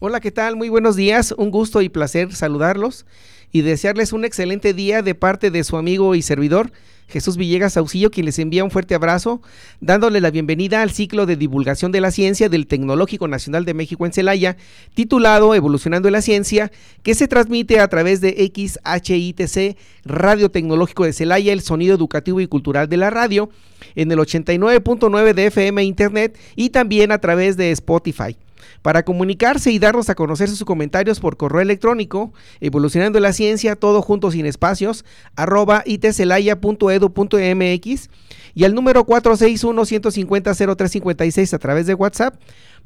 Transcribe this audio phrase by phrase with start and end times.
[0.00, 0.54] Hola, ¿qué tal?
[0.54, 1.34] Muy buenos días.
[1.36, 3.04] Un gusto y placer saludarlos
[3.50, 6.70] y desearles un excelente día de parte de su amigo y servidor
[7.08, 9.42] Jesús Villegas Saucillo, quien les envía un fuerte abrazo,
[9.80, 14.06] dándole la bienvenida al ciclo de divulgación de la ciencia del Tecnológico Nacional de México
[14.06, 14.56] en Celaya,
[14.94, 16.70] titulado Evolucionando la Ciencia,
[17.02, 22.46] que se transmite a través de XHITC, Radio Tecnológico de Celaya, el sonido educativo y
[22.46, 23.50] cultural de la radio,
[23.96, 28.36] en el 89.9 de FM Internet y también a través de Spotify.
[28.82, 34.02] Para comunicarse y darnos a conocer sus comentarios por correo electrónico, evolucionando la ciencia, todo
[34.02, 35.04] junto sin espacios,
[35.36, 38.10] arroba itcelaya.edu.mx
[38.54, 42.34] y al número 461-150-0356 a través de WhatsApp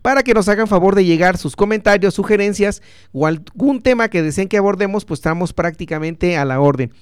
[0.03, 2.83] para que nos hagan favor de llegar sus comentarios, sugerencias
[3.13, 6.93] o algún tema que deseen que abordemos, pues estamos prácticamente a la orden.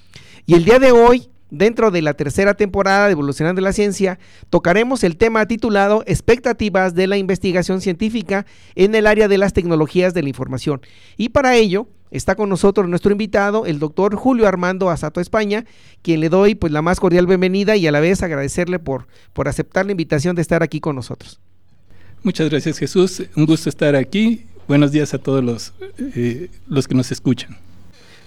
[0.45, 5.03] Y el día de hoy Dentro de la tercera temporada de Evolucionando la Ciencia, tocaremos
[5.03, 10.23] el tema titulado Expectativas de la investigación científica en el área de las tecnologías de
[10.23, 10.79] la información.
[11.17, 15.65] Y para ello está con nosotros nuestro invitado, el doctor Julio Armando Asato España,
[16.01, 19.49] quien le doy pues la más cordial bienvenida y a la vez agradecerle por, por
[19.49, 21.41] aceptar la invitación de estar aquí con nosotros.
[22.23, 24.45] Muchas gracias Jesús, un gusto estar aquí.
[24.69, 27.57] Buenos días a todos los, eh, los que nos escuchan.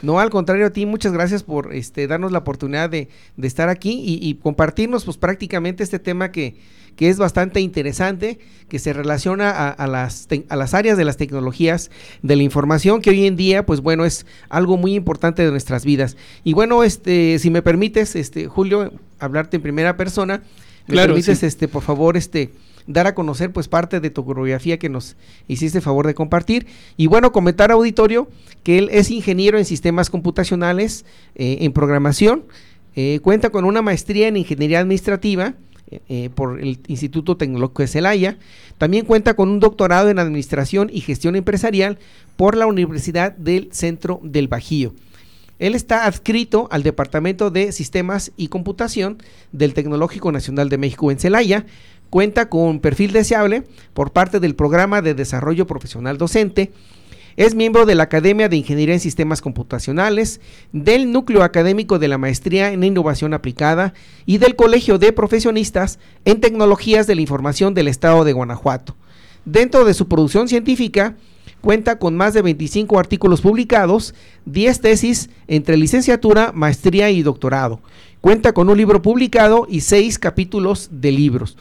[0.03, 3.09] No, al contrario a ti, muchas gracias por este, darnos la oportunidad de,
[3.41, 6.57] estar aquí y, compartirnos pues prácticamente este tema que,
[6.97, 11.91] que es bastante interesante, que se relaciona a, las, a las áreas de las tecnologías
[12.23, 15.85] de la información, que hoy en día, pues bueno, es algo muy importante de nuestras
[15.85, 16.17] vidas.
[16.45, 20.43] Y bueno, este, si me permites, este, Julio, hablarte en primera persona,
[20.87, 22.53] me permites, este, por favor, este,
[22.87, 25.17] dar a conocer pues parte de tu coreografía que nos
[25.49, 26.67] hiciste favor de compartir.
[26.97, 28.29] Y bueno, comentar auditorio
[28.65, 31.05] que él es ingeniero en sistemas computacionales,
[31.37, 32.45] eh, en programación,
[32.97, 35.55] eh, cuenta con una maestría en ingeniería administrativa,
[36.09, 38.39] eh, por el Instituto Tecnológico de Celaya.
[38.79, 41.99] También cuenta con un doctorado en Administración y Gestión Empresarial
[42.37, 44.95] por la Universidad del Centro del Bajío.
[45.59, 49.19] Él está adscrito al Departamento de Sistemas y Computación
[49.53, 51.67] del Tecnológico Nacional de México en Celaya,
[52.11, 56.73] cuenta con perfil deseable por parte del Programa de Desarrollo Profesional Docente,
[57.37, 60.41] es miembro de la Academia de Ingeniería en Sistemas Computacionales,
[60.73, 66.41] del Núcleo Académico de la Maestría en Innovación Aplicada y del Colegio de Profesionistas en
[66.41, 68.95] Tecnologías de la Información del Estado de Guanajuato.
[69.45, 71.17] Dentro de su producción científica,
[71.61, 74.15] cuenta con más de 25 artículos publicados,
[74.47, 77.81] 10 tesis entre licenciatura, maestría y doctorado.
[78.21, 81.57] Cuenta con un libro publicado y 6 capítulos de libros.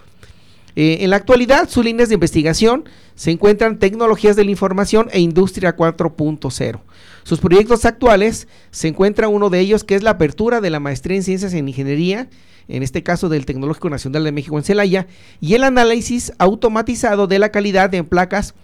[0.75, 2.85] Eh, en la actualidad, sus líneas de investigación
[3.15, 6.79] se encuentran tecnologías de la información e industria 4.0.
[7.23, 11.17] Sus proyectos actuales se encuentra uno de ellos que es la apertura de la maestría
[11.17, 12.27] en ciencias en ingeniería,
[12.67, 15.07] en este caso del Tecnológico Nacional de México en Celaya,
[15.39, 18.55] y el análisis automatizado de la calidad en placas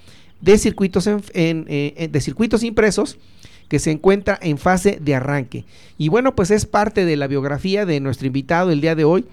[0.42, 3.18] de circuitos, eh, de circuitos impresos
[3.68, 5.66] que se encuentra en fase de arranque.
[5.98, 9.26] Y bueno, pues es parte de la biografía de nuestro invitado el día de hoy,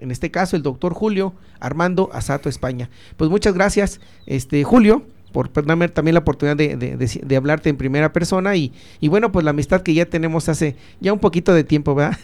[0.00, 2.90] en este caso el doctor Julio Armando Asato España.
[3.16, 8.56] Pues muchas gracias, este Julio, por darme también la oportunidad de, hablarte en primera persona
[8.56, 11.94] y, y, bueno, pues la amistad que ya tenemos hace ya un poquito de tiempo,
[11.94, 12.18] ¿verdad?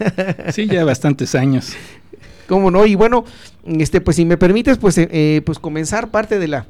[0.53, 1.75] Sí, ya bastantes años.
[2.48, 2.87] ¿Cómo no?
[2.87, 3.25] Y bueno,
[3.66, 6.66] este, pues si me permites, pues, eh, eh, pues comenzar parte de la,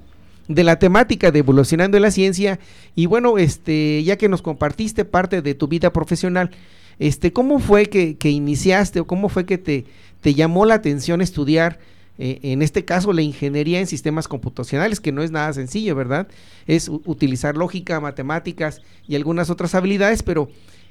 [0.48, 2.58] de la temática de evolucionando en la ciencia
[2.94, 6.50] y bueno, este, ya que nos compartiste parte de tu vida profesional,
[6.98, 9.84] este, ¿cómo fue que, que iniciaste o cómo fue que te,
[10.20, 11.78] te llamó la atención estudiar,
[12.18, 16.28] eh, en este caso, la ingeniería en sistemas computacionales, que no es nada sencillo, ¿verdad?
[16.66, 20.48] Es utilizar lógica, matemáticas y algunas otras habilidades, pero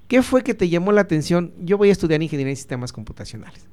[0.07, 1.51] ¿qué fue que te llamó la atención?
[1.63, 3.65] Yo voy a estudiar ingeniería en sistemas computacionales.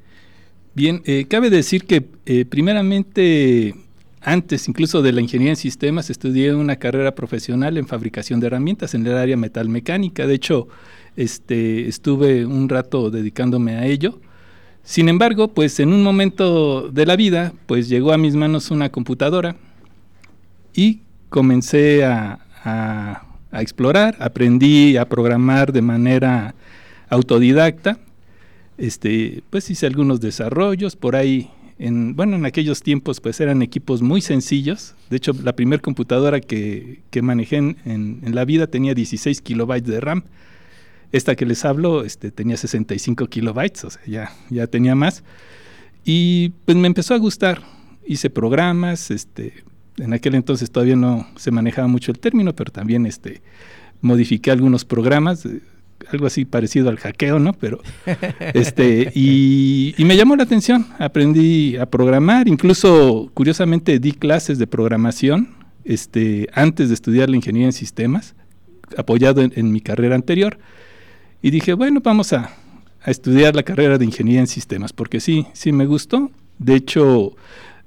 [0.74, 3.74] Bien, eh, cabe decir que eh, primeramente,
[4.22, 8.94] antes incluso de la ingeniería en sistemas, estudié una carrera profesional en fabricación de herramientas
[8.94, 10.26] en el área metalmecánica.
[10.26, 10.68] De hecho,
[11.16, 14.18] este, estuve un rato dedicándome a ello.
[14.84, 18.90] Sin embargo, pues en un momento de la vida, pues llegó a mis manos una
[18.90, 19.56] computadora
[20.74, 22.38] y comencé a,
[23.52, 26.54] explorar, aprendí a programar de manera
[27.10, 27.98] autodidacta,
[28.78, 34.02] este, pues hice algunos desarrollos, por ahí en, bueno, en aquellos tiempos pues eran equipos
[34.02, 34.94] muy sencillos.
[35.10, 39.90] De hecho, la primera computadora que, que manejé en, en, la vida tenía 16 kilobytes
[39.90, 40.22] de RAM.
[41.12, 45.22] Esta que les hablo este, tenía 65 kilobytes, o sea, ya, ya tenía más.
[46.04, 47.62] Y pues me empezó a gustar.
[48.04, 49.62] Hice programas, este,
[49.98, 53.42] en aquel entonces todavía no se manejaba mucho el término, pero también este,
[54.00, 55.60] modifiqué algunos programas, eh,
[56.10, 57.52] algo así parecido al hackeo, ¿no?
[57.54, 57.80] Pero,
[58.54, 65.54] este, y, me llamó la atención, aprendí a programar, incluso curiosamente di clases de programación,
[65.84, 68.34] este, antes de estudiar la ingeniería en sistemas,
[68.96, 70.58] apoyado en, mi carrera anterior,
[71.42, 72.50] y dije, bueno, vamos a,
[73.02, 77.34] a estudiar la carrera de ingeniería en sistemas, porque sí, sí me gustó, de hecho,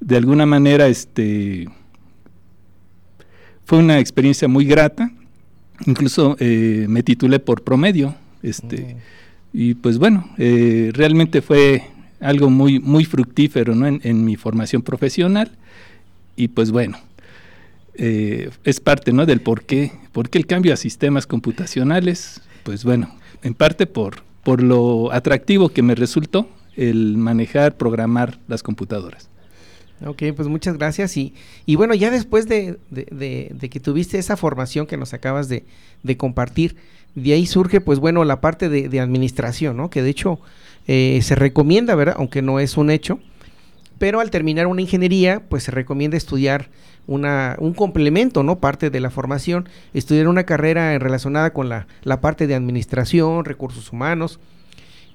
[0.01, 1.67] de alguna manera, este,
[3.65, 5.11] fue una experiencia muy grata.
[5.85, 8.15] Incluso eh, me titulé por promedio.
[8.43, 8.97] Este,
[9.53, 11.83] Y pues bueno, eh, realmente fue
[12.19, 15.51] algo muy, muy fructífero en, mi formación profesional.
[16.35, 16.99] Y pues bueno,
[17.93, 19.25] eh, es parte ¿no?
[19.25, 22.41] del por qué, por qué el cambio a sistemas computacionales.
[22.63, 28.63] Pues bueno, en parte por, por lo atractivo que me resultó el manejar, programar las
[28.63, 29.29] computadoras.
[30.03, 31.15] Ok, pues muchas gracias.
[31.15, 31.35] Y,
[31.67, 35.63] y bueno, ya después de, que tuviste esa formación que nos acabas de,
[36.17, 36.75] compartir,
[37.13, 39.91] de ahí surge, pues bueno, la parte de, administración, ¿no?
[39.91, 40.39] Que de hecho
[40.87, 42.15] eh, se recomienda, ¿verdad?
[42.17, 43.19] Aunque no es un hecho,
[43.99, 46.69] pero al terminar una ingeniería, pues se recomienda estudiar
[47.07, 48.59] una, un complemento, ¿no?
[48.59, 53.91] Parte de la formación, estudiar una carrera relacionada con la, la parte de administración, recursos
[53.91, 54.39] humanos,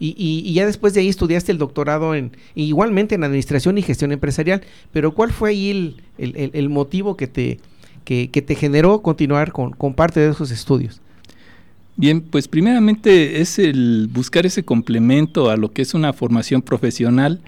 [0.03, 4.63] y, ya después de ahí estudiaste el doctorado en igualmente en administración y gestión empresarial,
[4.93, 7.61] pero ¿cuál fue ahí el, motivo que te,
[8.05, 11.03] que, te generó continuar con, parte de esos estudios?
[11.97, 17.43] Bien, pues primeramente es el buscar ese complemento a lo que es una formación profesional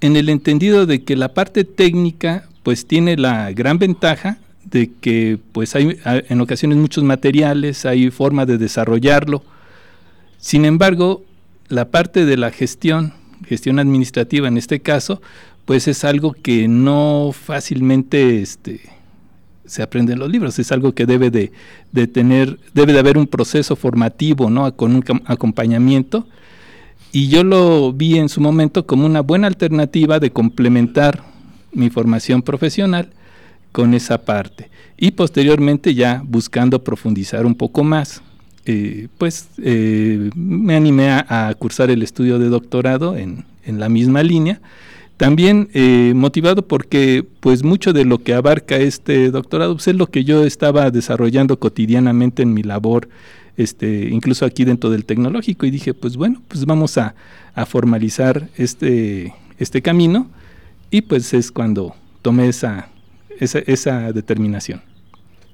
[0.00, 5.38] en el entendido de que la parte técnica pues tiene la gran ventaja de que
[5.52, 9.44] pues hay en ocasiones muchos materiales, hay forma de desarrollarlo.
[10.38, 11.24] Sin embargo,
[11.68, 13.14] la parte de la gestión,
[13.46, 15.22] gestión administrativa en este caso,
[15.64, 18.80] pues es algo que no fácilmente este,
[19.66, 21.52] se aprende en los libros, es algo que debe de,
[22.06, 24.74] tener, debe de haber un proceso formativo, ¿no?
[24.76, 26.26] Con un acompañamiento.
[27.12, 31.22] Y yo lo vi en su momento como una buena alternativa de complementar
[31.72, 33.10] mi formación profesional
[33.72, 34.70] con esa parte.
[34.96, 38.22] Y posteriormente ya buscando profundizar un poco más
[38.68, 44.60] eh, pues eh, me animé a, cursar el estudio de doctorado en, la misma línea.
[45.16, 50.08] También eh, motivado porque pues mucho de lo que abarca este doctorado pues, es lo
[50.08, 53.08] que yo estaba desarrollando cotidianamente en mi labor,
[53.56, 57.14] este, incluso aquí dentro del tecnológico, y dije, pues bueno, pues vamos a,
[57.66, 60.28] formalizar este, este camino,
[60.90, 62.90] y pues es cuando tomé esa,
[63.40, 64.82] esa determinación.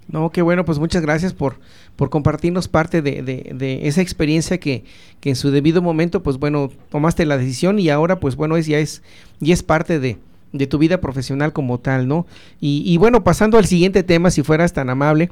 [0.09, 1.57] No, qué bueno, pues muchas gracias por,
[1.97, 4.85] por compartirnos parte de, de, esa experiencia que,
[5.21, 8.67] que, en su debido momento, pues bueno, tomaste la decisión y ahora, pues bueno, es,
[8.67, 9.03] ya, es,
[9.41, 10.19] ya es parte de,
[10.53, 12.27] de tu vida profesional como tal, ¿no?
[12.61, 15.31] Y, y, bueno, pasando al siguiente tema, si fueras tan amable,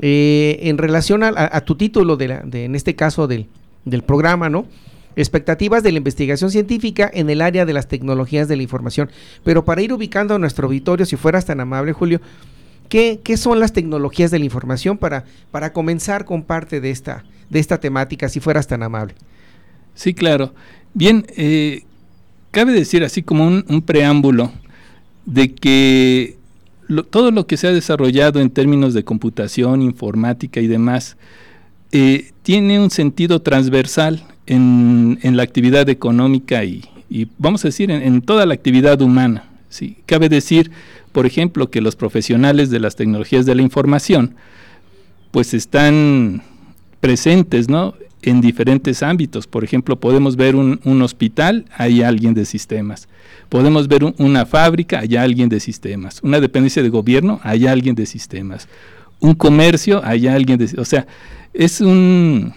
[0.00, 3.46] eh, en relación a, a, tu título, de, la, de en este caso del,
[3.84, 4.66] del programa, ¿no?
[5.16, 9.10] expectativas de la investigación científica en el área de las tecnologías de la información.
[9.44, 12.20] Pero para ir ubicando a nuestro auditorio, si fueras tan amable, Julio,
[12.92, 17.58] ¿Qué, son las tecnologías de la información para, para comenzar con parte de esta, de
[17.58, 19.14] esta temática, si fueras tan amable?
[19.94, 20.52] Sí, claro.
[20.92, 21.84] Bien, eh,
[22.50, 24.52] cabe decir así como un, preámbulo
[25.24, 26.36] de que
[27.08, 31.16] todo lo que se ha desarrollado en términos de computación, informática y demás,
[31.92, 36.84] eh, tiene un sentido transversal en, la actividad económica y,
[37.38, 39.48] vamos a decir, en, toda la actividad humana.
[39.72, 39.96] ¿Sí?
[40.06, 40.70] Cabe decir,
[41.12, 44.34] por ejemplo, que los profesionales de las tecnologías de la información,
[45.30, 46.42] pues están
[47.00, 47.94] presentes, ¿no?
[48.22, 49.46] En diferentes ámbitos.
[49.46, 53.08] Por ejemplo, podemos ver un, hospital, hay alguien de sistemas.
[53.48, 56.20] Podemos ver una fábrica, hay alguien de sistemas.
[56.22, 58.68] Una dependencia de gobierno, hay alguien de sistemas.
[59.18, 60.80] Un comercio, hay alguien de...
[60.80, 61.06] O sea,
[61.52, 62.54] es un,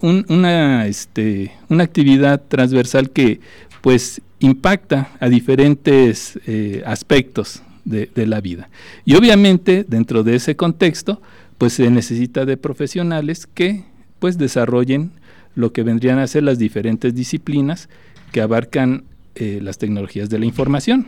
[0.00, 3.40] una, este, una actividad transversal que
[3.80, 8.68] pues impacta a diferentes eh, aspectos de, la vida.
[9.04, 11.22] Y obviamente dentro de ese contexto,
[11.56, 13.84] pues se necesita de profesionales que
[14.18, 15.12] pues desarrollen
[15.54, 17.88] lo que vendrían a ser las diferentes disciplinas
[18.30, 19.04] que abarcan
[19.34, 21.06] eh, las tecnologías de la información,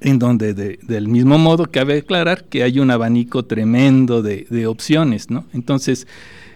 [0.00, 5.46] en donde del mismo modo cabe aclarar que hay un abanico tremendo de, opciones, ¿no?
[5.52, 6.06] Entonces,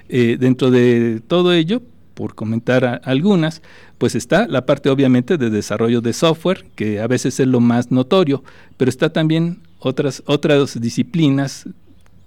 [0.08, 1.82] eh, dentro de todo ello,
[2.14, 3.62] por comentar algunas,
[3.98, 7.90] pues está la parte obviamente de desarrollo de software, que a veces es lo más
[7.90, 8.42] notorio,
[8.76, 11.66] pero está también otras, otras disciplinas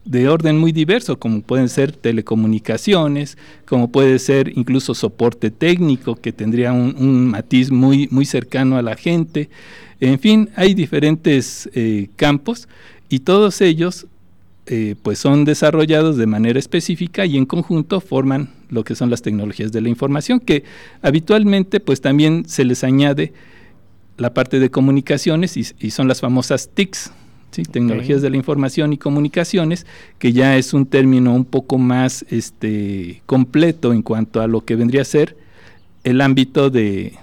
[0.05, 6.33] de orden muy diverso, como pueden ser telecomunicaciones, como puede ser incluso soporte técnico, que
[6.33, 9.49] tendría un, matiz muy, muy cercano a la gente.
[9.99, 12.67] En fin, hay diferentes eh, campos
[13.09, 14.07] y todos ellos
[14.65, 19.21] eh, pues son desarrollados de manera específica y en conjunto forman lo que son las
[19.21, 20.63] tecnologías de la información, que
[21.03, 23.33] habitualmente pues también se les añade
[24.17, 27.11] la parte de comunicaciones y, y son las famosas TICs,
[27.51, 27.63] ¿sí?
[27.63, 29.85] tecnologías de la información y comunicaciones,
[30.17, 34.75] que ya es un término un poco más este, completo en cuanto a lo que
[34.75, 35.37] vendría a ser
[36.03, 37.13] el ámbito de,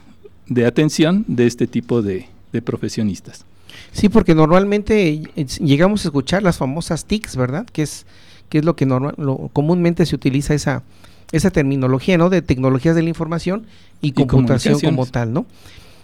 [0.67, 2.27] atención de este tipo de,
[2.65, 3.45] profesionistas.
[3.93, 5.23] Sí, porque normalmente
[5.61, 7.67] llegamos a escuchar las famosas TICs, ¿verdad?
[7.73, 8.05] Que es,
[8.49, 10.83] que es lo que normal, lo, comúnmente se utiliza esa,
[11.33, 12.31] esa terminología, ¿no?
[12.31, 13.67] De tecnologías de la información
[14.01, 15.47] y, computación como tal, ¿no?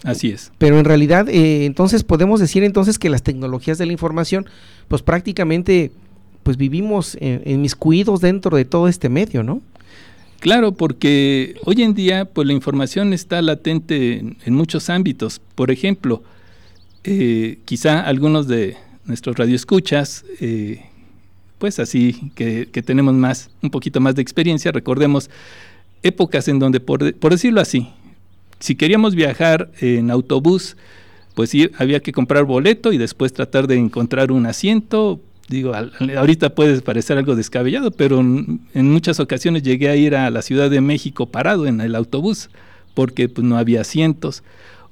[0.02, 0.52] Así es.
[0.58, 4.46] Pero en realidad, eh, entonces podemos decir entonces que las tecnologías de la información,
[4.88, 5.92] pues prácticamente,
[6.42, 9.62] pues vivimos en, mis cuidos dentro de todo este medio, ¿no?
[10.40, 15.40] Claro, porque hoy en día, pues la información está latente en, muchos ámbitos.
[15.54, 16.22] Por ejemplo,
[17.04, 18.76] eh, quizá algunos de
[19.06, 20.84] nuestros radioescuchas, eh,
[21.64, 25.30] pues así que, tenemos más, un poquito más de experiencia, recordemos
[26.02, 27.88] épocas en donde, por, por decirlo así,
[28.58, 30.76] si queríamos viajar en autobús,
[31.34, 35.22] pues sí, había que comprar boleto y después tratar de encontrar un asiento.
[35.48, 40.42] Digo, ahorita puede parecer algo descabellado, pero en muchas ocasiones llegué a ir a la
[40.42, 42.50] Ciudad de México parado en el autobús
[42.92, 44.42] porque pues, no había asientos.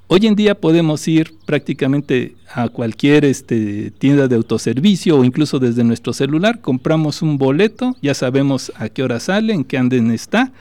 [0.07, 5.83] Hoy en día podemos ir prácticamente a cualquier este, tienda de autoservicio o incluso desde
[5.83, 10.51] nuestro celular, compramos un boleto, ya sabemos a qué hora sale, en qué anden está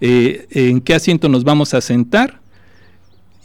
[0.00, 2.40] eh, en qué asiento nos vamos a sentar,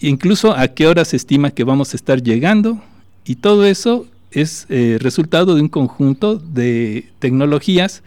[0.01, 2.81] incluso a qué hora se estima que vamos a estar llegando,
[3.25, 8.03] y todo eso es eh, resultado de un conjunto de tecnologías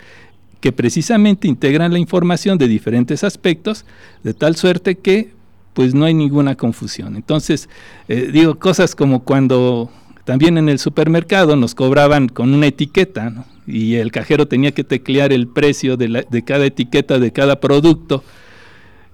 [0.60, 3.84] que precisamente integran la información de diferentes aspectos,
[4.22, 5.33] de tal suerte que
[5.74, 7.16] pues no hay ninguna confusión.
[7.16, 7.68] Entonces,
[8.08, 9.90] eh, digo cosas como cuando
[10.24, 13.44] también en el supermercado nos cobraban con una etiqueta, ¿no?
[13.66, 18.24] y el cajero tenía que teclear el precio de, de cada etiqueta de cada producto.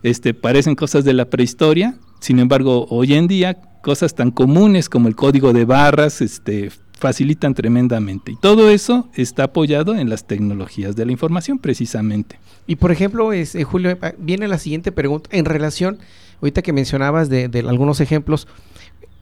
[0.02, 5.08] Este, parecen cosas de la prehistoria, sin embargo, hoy en día cosas tan comunes como
[5.08, 8.32] el código de barras este, facilitan tremendamente.
[8.32, 12.38] Y todo eso está apoyado en las tecnologías de la información precisamente.
[12.66, 15.98] Y por ejemplo, es, eh, Julio, ah, viene la siguiente pregunta en relación,
[16.40, 18.48] ahorita que mencionabas de, de algunos ejemplos,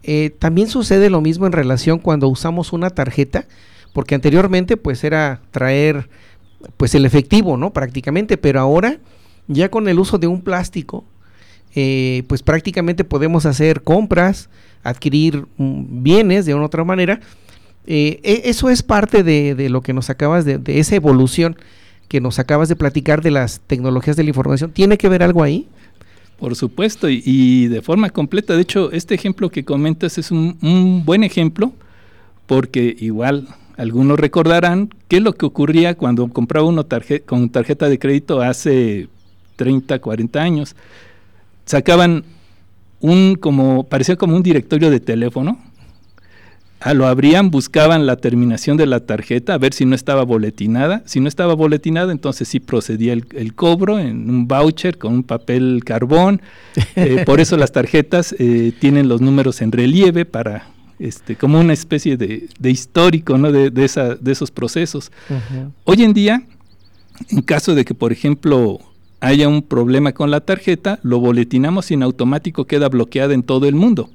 [0.03, 3.47] eh, también sucede lo mismo en relación cuando usamos una tarjeta
[3.93, 6.09] porque anteriormente pues era traer
[6.77, 7.73] pues el efectivo, ¿no?
[7.73, 8.99] Prácticamente, pero ahora
[9.47, 11.05] ya con el uso de un plástico,
[11.75, 14.51] eh, pues prácticamente podemos hacer compras,
[14.83, 17.21] adquirir mm, bienes de una u otra manera.
[17.87, 21.57] Eh, e, eso es parte de, lo que nos acabas de, de esa evolución
[22.09, 24.71] que nos acabas de platicar de las tecnologías de la información.
[24.71, 25.69] ¿Tiene que ver algo ahí?
[26.39, 28.55] Por supuesto, y, de forma completa.
[28.55, 31.73] De hecho, este ejemplo que comentas es un, un buen ejemplo,
[32.47, 36.87] porque igual algunos recordarán qué es lo que ocurría cuando compraba uno
[37.27, 39.09] con tarjeta de crédito hace
[39.57, 40.77] 30, 40 años.
[41.65, 42.25] Sacaban
[43.01, 45.59] un como parecía como un directorio de teléfono.
[46.81, 51.03] A lo abrían, buscaban la terminación de la tarjeta a ver si no estaba boletinada.
[51.07, 55.83] Si no estaba boletinada, entonces sí procedía el, cobro en un voucher con un papel
[55.85, 56.41] carbón.
[56.95, 60.69] Eh, por eso las tarjetas eh, tienen los números en relieve para
[60.99, 63.53] este, como una especie de, histórico ¿no?
[63.53, 65.13] de, esa, de, esos procesos.
[65.85, 66.43] Hoy en día,
[67.31, 68.81] en caso de que, por ejemplo,
[69.21, 73.67] haya un problema con la tarjeta, lo boletinamos y en automático queda bloqueada en todo
[73.67, 74.11] el mundo.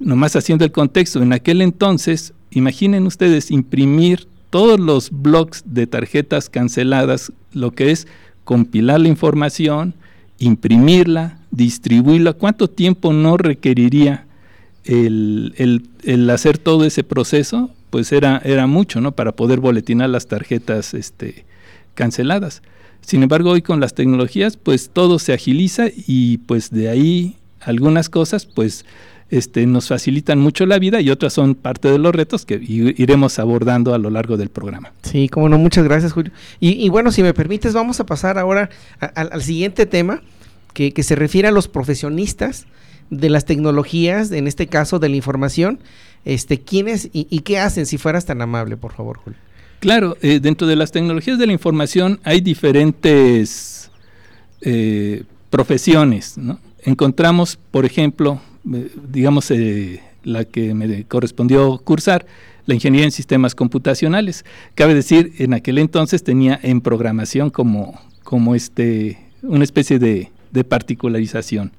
[0.00, 6.48] Nomás haciendo el contexto, en aquel entonces, imaginen ustedes imprimir todos los blogs de tarjetas
[6.48, 8.06] canceladas, lo que es
[8.44, 9.94] compilar la información,
[10.38, 14.26] imprimirla, distribuirla, ¿cuánto tiempo no requeriría
[14.84, 19.12] el, hacer todo ese proceso, pues era, era mucho, ¿no?
[19.12, 21.44] Para poder boletinar las tarjetas este,
[21.94, 22.62] canceladas.
[23.00, 28.08] Sin embargo, hoy con las tecnologías, pues todo se agiliza y pues de ahí algunas
[28.08, 28.84] cosas, pues
[29.30, 33.38] este, nos facilitan mucho la vida y otras son parte de los retos que iremos
[33.38, 34.92] abordando a lo largo del programa.
[35.02, 36.32] Sí, como no, muchas gracias, Julio.
[36.60, 38.70] Y, bueno, si me permites, vamos a pasar ahora
[39.14, 40.22] al siguiente tema
[40.72, 42.66] que, que, se refiere a los profesionistas
[43.10, 45.78] de las tecnologías, en este caso de la información,
[46.24, 49.38] este, quiénes y, qué hacen, si fueras tan amable, por favor, Julio.
[49.80, 53.90] Claro, eh, dentro de las tecnologías de la información hay diferentes
[54.60, 56.58] eh, profesiones, ¿no?
[56.82, 62.26] encontramos, por ejemplo, digamos, eh, la que me correspondió cursar,
[62.66, 64.44] la ingeniería en sistemas computacionales.
[64.74, 70.64] Cabe decir, en aquel entonces tenía en programación como, como este, una especie de, de
[70.64, 71.72] particularización.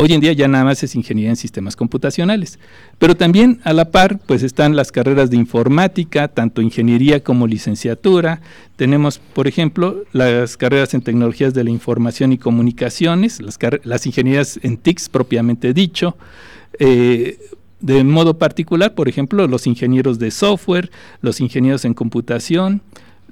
[0.00, 2.60] Hoy en día ya nada más es ingeniería en sistemas computacionales.
[3.00, 8.40] Pero también a la par, pues están las carreras de informática, tanto ingeniería como licenciatura.
[8.76, 14.76] Tenemos, por ejemplo, las carreras en tecnologías de la información y comunicaciones, las, ingenierías en
[14.76, 16.16] TICS propiamente dicho.
[16.78, 17.36] Eh,
[17.80, 22.82] de modo particular, por ejemplo, los ingenieros de software, los ingenieros en computación,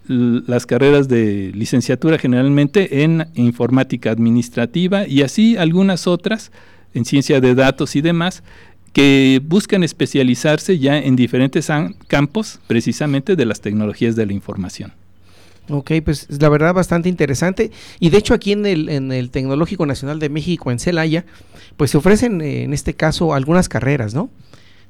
[0.09, 6.53] las carreras de licenciatura generalmente en informática administrativa y así algunas otras
[6.95, 8.43] en ciencia de datos y demás
[8.93, 11.69] que buscan especializarse ya en diferentes
[12.09, 14.93] campos precisamente de las tecnologías de la información.
[15.69, 17.71] Ok, pues la verdad bastante interesante.
[17.99, 21.25] Y de hecho aquí en el, en el Tecnológico Nacional de México, en Celaya,
[21.77, 24.31] pues se ofrecen eh, en este caso algunas carreras, ¿no?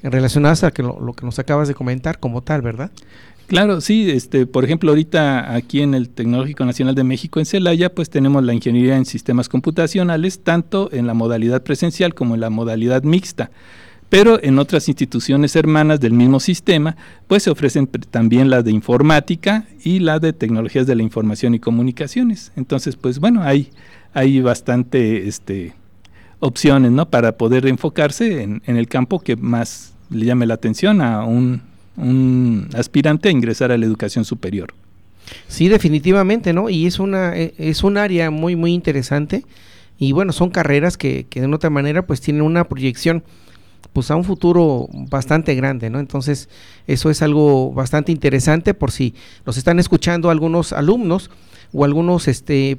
[0.03, 2.91] Relacionadas a que lo, que nos acabas de comentar como tal, ¿verdad?
[3.47, 7.95] Claro, sí, este, por ejemplo, ahorita aquí en el Tecnológico Nacional de México en Celaya,
[7.95, 12.51] pues tenemos la ingeniería en sistemas computacionales, tanto en la modalidad presencial como en la
[12.51, 13.53] modalidad mixta.
[14.09, 16.97] Pero en otras instituciones hermanas del mismo sistema,
[17.29, 21.61] pues se ofrecen también la de informática y la de tecnologías de la información y
[21.61, 22.51] comunicaciones.
[22.57, 23.71] Entonces, pues bueno, hay,
[24.13, 25.73] hay bastante este,
[26.41, 27.11] opciones ¿no?
[27.11, 31.63] para poder enfocarse en, en el campo que más le llame la atención a un
[31.97, 34.75] un aspirante a ingresar a la educación superior.
[35.49, 36.69] Sí, definitivamente, ¿no?
[36.69, 39.45] Y es una e, es un área muy muy interesante
[39.99, 43.25] y bueno, son carreras que, que de otra manera pues tienen una proyección
[43.93, 45.99] pues a un futuro bastante grande, ¿no?
[46.01, 46.51] Entonces,
[46.87, 49.15] eso es algo bastante interesante por si
[49.47, 51.31] nos están escuchando algunos alumnos
[51.73, 52.79] o algunos este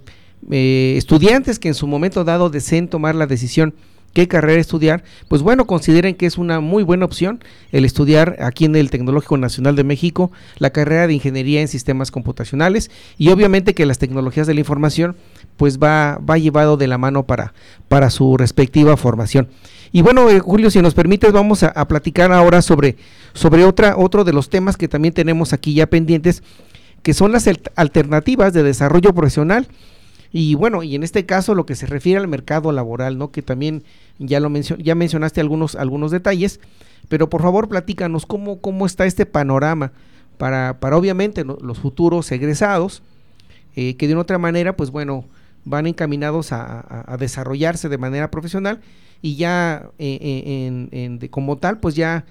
[0.52, 3.74] eh, estudiantes que en su momento dado deseen tomar la decisión
[4.14, 8.66] qué carrera estudiar, pues bueno, consideren que es una muy buena opción el estudiar aquí
[8.66, 13.74] en el Tecnológico Nacional de México la carrera de Ingeniería en Sistemas Computacionales y obviamente
[13.74, 15.16] que las tecnologías de la información
[15.58, 17.54] pues va, va llevado de la mano para,
[17.88, 19.50] para su respectiva formación.
[19.92, 22.98] Y bueno, eh, Julio, si nos permites, vamos a, a, platicar ahora sobre,
[23.34, 26.44] sobre otra, otro de los temas que también tenemos aquí ya pendientes,
[27.04, 29.68] que son las alternativas de desarrollo profesional.
[30.32, 33.32] Y bueno, y en este caso lo que se refiere al mercado laboral, ¿no?
[33.32, 33.84] Que también
[34.20, 36.60] ya lo ya mencionaste algunos, algunos detalles,
[37.10, 39.92] pero por favor platícanos cómo, cómo está este panorama
[40.38, 43.02] para, para obviamente los futuros egresados,
[43.76, 45.26] eh, que de una otra manera, pues bueno,
[45.66, 48.80] van encaminados a, desarrollarse de manera profesional
[49.22, 52.26] y ya eh, eh, en, como tal, pues ya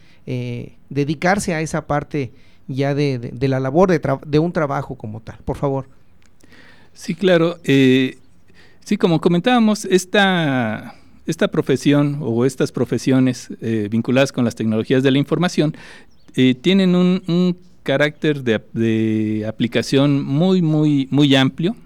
[0.88, 2.32] dedicarse a esa parte
[2.66, 5.38] ya de, la labor de, un trabajo como tal.
[5.44, 5.88] Por favor.
[6.96, 7.58] Sí, claro.
[7.64, 15.10] sí, como comentábamos, esta esta profesión o estas profesiones eh, vinculadas con las tecnologías de
[15.10, 15.76] la información
[16.34, 21.76] eh, tienen un, carácter de, aplicación muy, muy, muy amplio,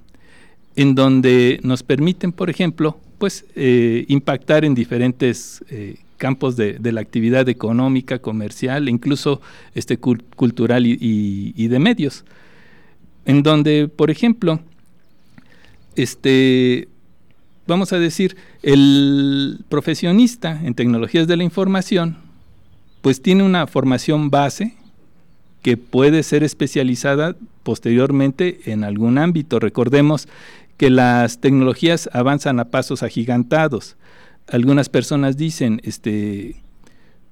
[0.75, 5.63] en donde nos permiten, por ejemplo, pues eh, impactar en diferentes
[6.17, 9.43] campos de, la actividad económica, comercial, incluso
[9.75, 12.25] este, cultural y, de medios,
[13.27, 14.61] en donde, por ejemplo,
[15.97, 16.89] este,
[17.67, 22.17] vamos a decir, el profesionista en tecnologías de la información,
[23.01, 24.75] pues tiene una formación base
[25.63, 29.59] que puede ser especializada posteriormente en algún ámbito.
[29.61, 30.29] Recordemos
[30.77, 33.97] que las tecnologías avanzan a pasos agigantados.
[34.49, 36.63] Algunas personas dicen, este,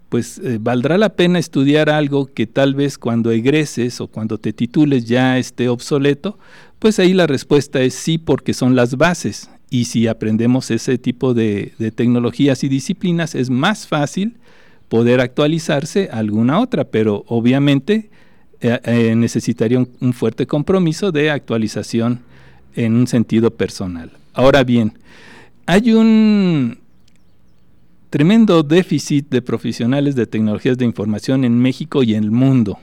[0.09, 4.53] pues eh, valdrá la pena estudiar algo que tal vez cuando egreses o cuando te
[4.53, 6.39] titules ya esté obsoleto,
[6.79, 11.35] pues ahí la respuesta es sí porque son las bases y si aprendemos ese tipo
[11.35, 14.37] de, tecnologías y disciplinas, es más fácil
[14.89, 18.11] poder actualizarse alguna otra, pero obviamente
[18.61, 22.21] eh, eh, necesitaría un, fuerte compromiso de actualización
[22.75, 24.11] en un sentido personal.
[24.33, 24.95] Ahora bien,
[25.67, 26.79] hay un
[28.09, 32.79] tremendo déficit de profesionales de tecnologías de información en México y en el mundo.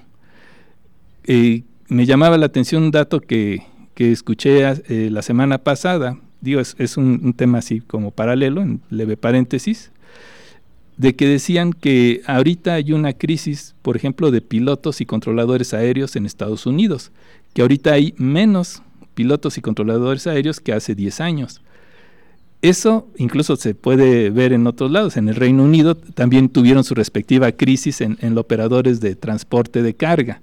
[1.24, 3.64] Eh, me llamaba la atención un dato que,
[3.98, 9.92] escuché la semana pasada digo, es, un, tema así como paralelo, en leve paréntesis,
[10.96, 16.16] de que decían que ahorita hay una crisis, por ejemplo, de pilotos y controladores aéreos
[16.16, 17.12] en Estados Unidos,
[17.54, 18.82] que ahorita hay menos
[19.14, 21.62] pilotos y controladores aéreos que hace 10 años.
[22.62, 25.18] Eso incluso se puede ver en otros lados.
[25.18, 29.82] En el Reino Unido también tuvieron su respectiva crisis en, en los operadores de transporte
[29.82, 30.42] de carga.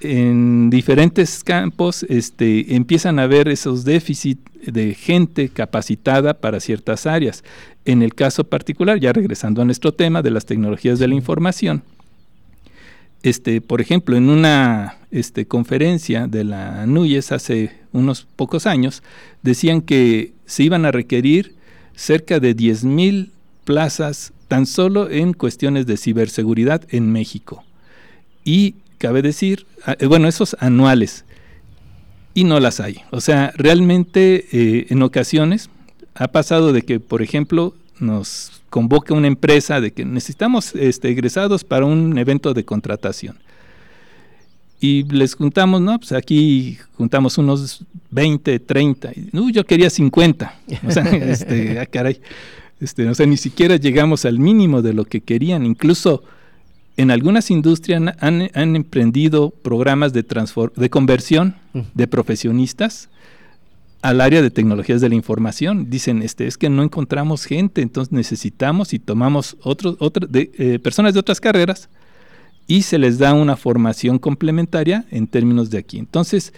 [0.00, 7.44] En diferentes campos este, empiezan a haber esos déficits de gente capacitada para ciertas áreas.
[7.84, 11.82] En el caso particular, ya regresando a nuestro tema de las tecnologías de la información,
[13.22, 19.02] este, por ejemplo, en una este, conferencia de la NUYES hace unos pocos años,
[19.42, 21.54] decían que se iban a requerir
[21.94, 23.30] cerca de 10.000
[23.64, 27.64] plazas tan solo en cuestiones de ciberseguridad en México.
[28.44, 31.24] Y cabe decir, ah, eh, bueno, esos anuales,
[32.36, 32.98] y no las hay.
[33.12, 35.70] O sea, realmente eh, en ocasiones
[36.14, 41.64] ha pasado de que, por ejemplo, nos convoca una empresa de que necesitamos este, egresados
[41.64, 43.38] para un evento de contratación.
[44.80, 45.98] Y les juntamos, ¿no?
[45.98, 49.12] Pues aquí juntamos unos 20, 30.
[49.12, 50.60] Y, yo quería 50.
[50.86, 52.20] O sea, este, ah, caray.
[52.78, 55.64] Este, o sea, ni siquiera llegamos al mínimo de lo que querían.
[55.64, 56.22] Incluso
[56.96, 60.24] en algunas industrias han, emprendido programas de,
[60.76, 61.56] de conversión
[61.94, 63.10] de profesionistas
[64.02, 65.90] al área de tecnologías de la información.
[65.90, 69.96] Dicen, este, es que no encontramos gente, entonces necesitamos y tomamos otros,
[70.28, 71.88] de, eh, personas de otras carreras
[72.66, 75.98] y se les da una formación complementaria en términos de aquí.
[75.98, 76.52] Entonces,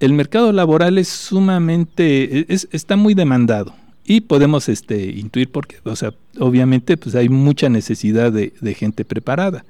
[0.00, 3.74] el mercado laboral es sumamente, está muy demandado
[4.08, 9.66] y podemos este, intuir porque, o sea, obviamente pues hay mucha necesidad de, gente preparada,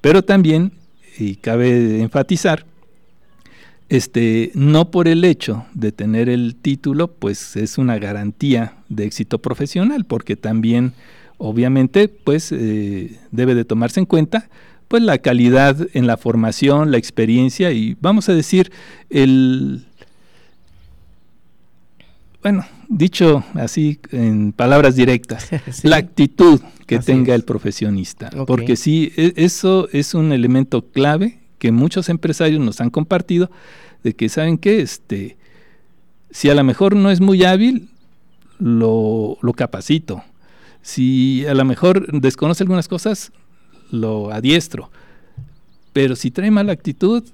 [0.00, 0.72] pero también,
[1.18, 2.66] y cabe enfatizar,
[3.88, 9.38] este, no por el hecho de tener el título, pues es una garantía de éxito
[9.38, 10.92] profesional, porque también,
[11.38, 14.48] obviamente, pues eh, debe de tomarse en cuenta
[14.88, 18.72] pues la calidad en la formación, la experiencia y vamos a decir
[19.10, 19.84] el
[22.42, 25.48] bueno, dicho así en palabras directas,
[25.82, 31.72] la actitud que tenga el profesionista, porque sí, e, eso es un elemento clave que
[31.72, 33.50] muchos empresarios nos han compartido,
[34.04, 35.36] de que saben que este,
[36.30, 37.88] si a lo mejor no es muy hábil,
[38.58, 40.22] lo, lo capacito.
[40.82, 43.32] Si a lo mejor desconoce algunas cosas,
[43.90, 44.90] lo adiestro.
[45.92, 47.24] Pero si trae mala actitud,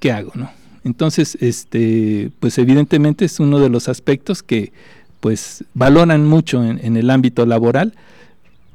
[0.00, 0.32] ¿qué hago?
[0.34, 0.50] No?
[0.88, 4.72] Entonces, este, pues evidentemente es uno de los aspectos que
[5.20, 7.94] pues valoran mucho en, en el ámbito laboral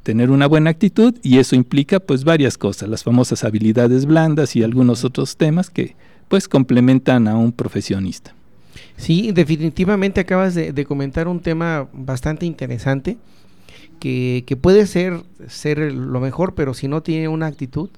[0.04, 4.64] tener una buena actitud y eso implica pues varias cosas, las famosas habilidades blandas y
[4.64, 5.96] algunos otros temas que
[6.28, 8.34] pues complementan a un profesionista.
[8.98, 13.18] Sí, definitivamente acabas de, comentar un tema bastante interesante
[14.00, 17.90] que, puede ser, ser lo mejor, pero si no tiene una actitud,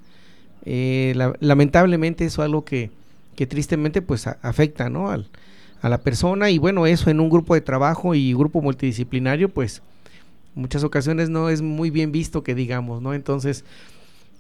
[0.66, 2.92] eh, lamentablemente eso es algo que,
[3.36, 5.10] que tristemente pues afecta ¿no?
[5.10, 5.30] Al,
[5.82, 9.82] a la persona y bueno, eso en un grupo de trabajo y grupo multidisciplinario pues
[10.56, 13.14] muchas ocasiones no es muy bien visto que digamos, ¿no?
[13.14, 13.66] Entonces,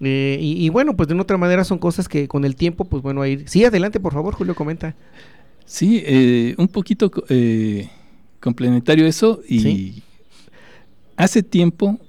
[0.01, 3.01] eh, y, bueno, pues de una otra manera son cosas que con el tiempo, pues
[3.01, 3.47] bueno, ir.
[3.47, 4.95] Sí, adelante, por favor, Julio, comenta.
[5.65, 7.89] Sí, eh, un poquito eh,
[8.39, 10.03] complementario eso y
[11.15, 11.99] hace tiempo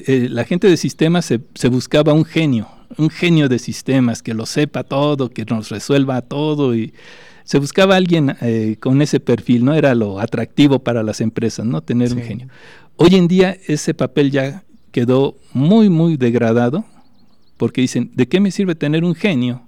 [0.00, 4.46] la gente de sistemas se, se, buscaba un genio, un genio de sistemas que lo
[4.46, 6.94] sepa todo, que nos resuelva todo y
[7.44, 8.36] se buscaba alguien
[8.80, 9.74] con ese perfil, ¿no?
[9.74, 11.80] Era lo atractivo para las empresas, ¿no?
[11.80, 12.48] Tener un genio.
[12.96, 16.84] Hoy en día ese papel ya quedó muy, muy degradado,
[17.56, 19.62] porque dicen, ¿de qué me sirve tener un genio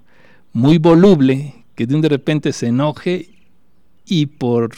[0.53, 3.29] muy voluble que de un de repente se enoje
[4.05, 4.71] y por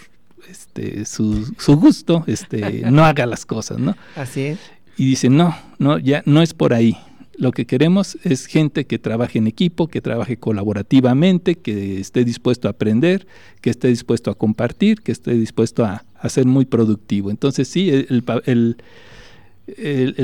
[0.50, 3.96] este, su, gusto este, no haga las cosas, ¿no?
[4.16, 4.60] Así es.
[4.98, 6.98] Y dicen, no, no, ya no es por ahí.
[7.36, 12.68] Lo que queremos es gente que trabaje en equipo, que trabaje colaborativamente, que esté dispuesto
[12.68, 13.26] a aprender,
[13.62, 17.32] que esté dispuesto a compartir, que esté dispuesto a, ser muy productivo.
[17.32, 18.76] Entonces sí, el,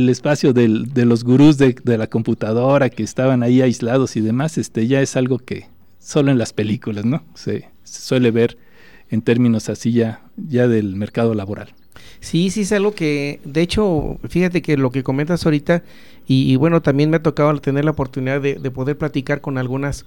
[0.09, 5.01] espacio de los gurús de, la computadora que estaban ahí aislados y demás, este ya
[5.01, 5.65] es algo que
[5.97, 7.23] solo en las películas, ¿no?
[7.33, 8.57] Se, suele ver
[9.09, 11.73] en términos así ya, ya del mercado laboral.
[12.21, 15.83] Sí, sí es algo que, de hecho, fíjate que lo que comentas ahorita,
[16.27, 20.05] y, bueno, también me ha tocado tener la oportunidad de, de poder platicar con algunas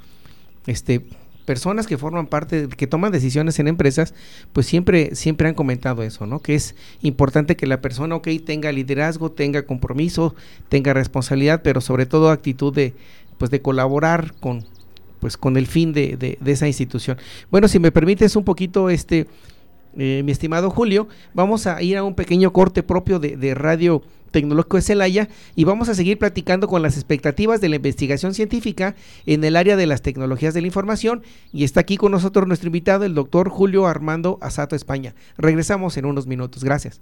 [0.66, 1.04] este,
[1.44, 4.14] personas que forman parte, que toman decisiones en empresas,
[4.52, 6.38] pues siempre, siempre han comentado eso, ¿no?
[6.38, 10.34] Que es importante que la persona, ok, tenga liderazgo, tenga compromiso,
[10.68, 12.94] tenga responsabilidad, pero sobre todo actitud de,
[13.38, 14.64] pues de colaborar con,
[15.18, 17.18] pues con el fin de, de, de esa institución.
[17.50, 19.26] Bueno, si me permites un poquito, este,
[19.96, 24.02] eh, mi estimado Julio, vamos a ir a un pequeño corte propio de, de Radio
[24.32, 28.96] Tecnológico de Celaya y vamos a seguir platicando con las expectativas de la investigación científica
[29.26, 32.68] en el área de las tecnologías de la información y está aquí con nosotros nuestro
[32.68, 35.14] invitado, el doctor Julio Armando Asato España.
[35.36, 36.64] Regresamos en unos minutos.
[36.64, 37.00] Gracias.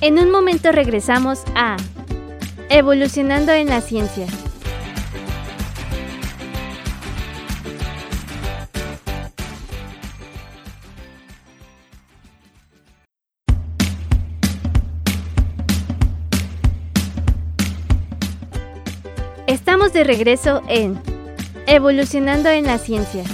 [0.00, 1.76] En un momento regresamos a
[2.70, 4.26] Evolucionando en la ciencia.
[19.74, 21.00] Estamos de regreso en
[21.66, 23.24] Evolucionando en la ciencia.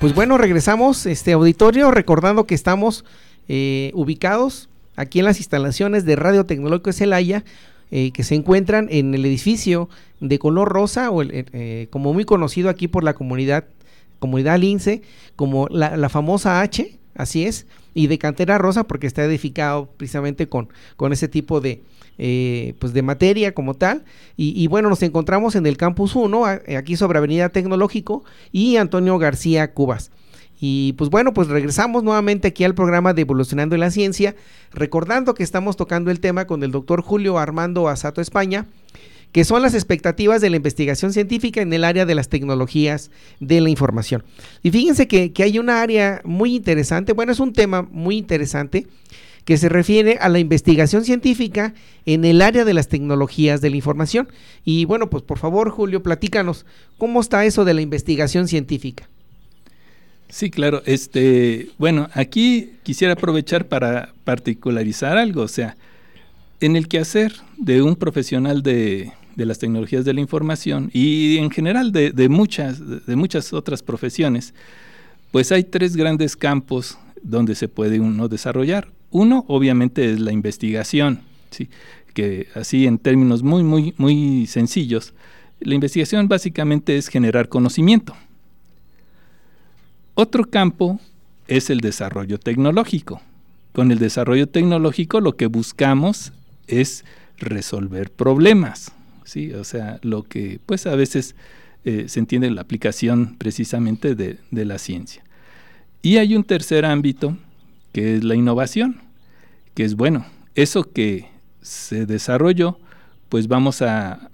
[0.00, 3.04] Pues bueno, regresamos este auditorio recordando que estamos
[3.46, 7.44] eh, ubicados aquí en las instalaciones de Radio Tecnológico de
[7.92, 12.68] eh, que se encuentran en el edificio de color rosa, o eh, como muy conocido
[12.68, 13.66] aquí por la comunidad,
[14.18, 15.02] comunidad Lince,
[15.36, 20.48] como la, la famosa H, así es, y de cantera rosa porque está edificado precisamente
[20.48, 21.82] con, con ese tipo de,
[22.18, 24.04] eh, pues de materia como tal.
[24.36, 26.44] Y, bueno, nos encontramos en el Campus 1,
[26.76, 30.10] aquí sobre Avenida Tecnológico, y Antonio García Cubas.
[30.58, 34.34] Y pues bueno, pues regresamos nuevamente aquí al programa de Evolucionando en la Ciencia,
[34.72, 38.66] recordando que estamos tocando el tema con el doctor Julio Armando Asato España,
[39.32, 43.10] que son las expectativas de la investigación científica en el área de las tecnologías
[43.40, 44.24] de la información.
[44.62, 48.86] Y fíjense que, que hay una área muy interesante, bueno, es un tema muy interesante
[49.46, 51.72] que se refiere a la investigación científica
[52.04, 54.28] en el área de las tecnologías de la información.
[54.64, 56.66] Y bueno, pues por favor, Julio, platícanos,
[56.98, 59.08] ¿cómo está eso de la investigación científica?
[60.28, 60.82] Sí, claro.
[60.84, 65.76] Este, bueno, aquí quisiera aprovechar para particularizar algo, o sea,
[66.60, 71.92] en el quehacer de un profesional de, las tecnologías de la información y en general
[71.92, 74.54] de, muchas, de muchas otras profesiones,
[75.30, 78.88] pues hay tres grandes campos donde se puede uno desarrollar.
[79.10, 81.20] Uno, obviamente, es la investigación,
[82.14, 85.12] que así en términos muy, muy, muy sencillos,
[85.60, 88.14] la investigación básicamente es generar conocimiento.
[90.14, 90.98] Otro campo
[91.46, 93.20] es el desarrollo tecnológico.
[93.72, 96.32] Con el desarrollo tecnológico lo que buscamos
[96.66, 97.04] es
[97.38, 98.92] resolver problemas,
[99.24, 99.52] ¿sí?
[99.52, 101.34] O sea, lo que pues a veces
[101.84, 105.22] eh, se entiende la aplicación precisamente de, de la ciencia.
[106.02, 107.36] Y hay un tercer ámbito
[107.92, 109.00] que es la innovación,
[109.74, 111.28] que es bueno, eso que
[111.62, 112.78] se desarrolló,
[113.28, 114.30] pues vamos a,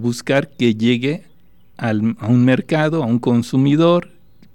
[0.00, 1.24] buscar que llegue
[1.78, 4.10] a un mercado, a un consumidor,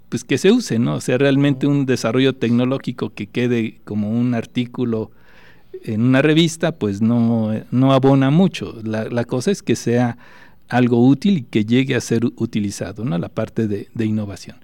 [0.09, 0.95] pues que se use, ¿no?
[0.95, 5.11] O sea, realmente un desarrollo tecnológico que quede como un artículo
[5.83, 8.75] en una revista, pues no, no abona mucho.
[8.83, 10.17] La, cosa es que sea
[10.69, 13.17] algo útil y que llegue a ser utilizado, ¿no?
[13.17, 14.57] La parte de, de innovación.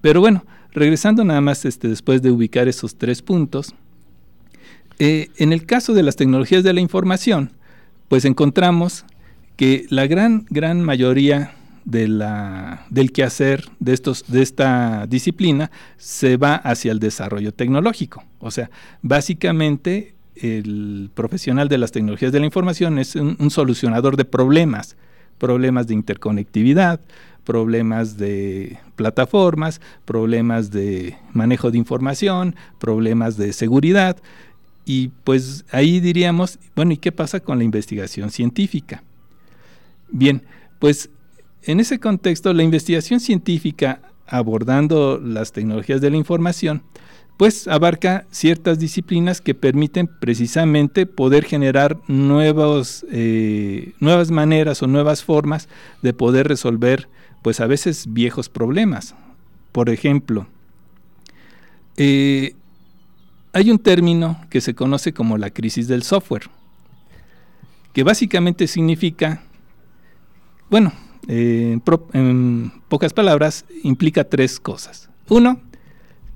[0.00, 0.44] Pero bueno,
[0.76, 3.74] Regresando nada más este, después de ubicar esos tres puntos,
[4.98, 7.52] eh, en el caso de las tecnologías de la información,
[8.08, 9.06] pues encontramos
[9.56, 11.54] que la gran, gran mayoría
[11.86, 18.22] de la, del quehacer de, estos, de esta disciplina se va hacia el desarrollo tecnológico.
[18.38, 18.68] O sea,
[19.00, 24.96] básicamente el profesional de las tecnologías de la información es un solucionador de problemas,
[25.38, 27.00] problemas de interconectividad,
[27.46, 34.18] problemas de plataformas, problemas de manejo de información, problemas de seguridad.
[34.84, 39.02] Y pues ahí diríamos, bueno, ¿y qué pasa con la investigación científica?
[40.10, 40.42] Bien,
[40.78, 41.08] pues
[41.62, 46.82] en ese contexto la investigación científica abordando las tecnologías de la información,
[47.36, 55.22] pues abarca ciertas disciplinas que permiten precisamente poder generar nuevos, eh, nuevas maneras o nuevas
[55.22, 55.68] formas
[56.02, 57.08] de poder resolver
[57.42, 59.14] pues a veces viejos problemas.
[59.72, 60.46] Por ejemplo,
[61.98, 62.54] eh,
[63.52, 66.48] hay un término que se conoce como la crisis del software,
[67.92, 69.42] que básicamente significa,
[70.70, 70.92] bueno,
[71.28, 71.82] en
[72.88, 75.10] pocas palabras, implica tres cosas.
[75.28, 75.60] Uno,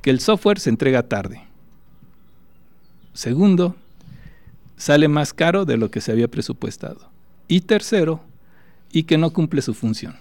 [0.03, 1.43] que el software se entrega tarde.
[3.13, 3.77] Segundo,
[4.77, 7.11] sale más caro de lo que se había presupuestado.
[7.49, 8.23] Y tercero,
[8.93, 10.17] y que no cumple su función.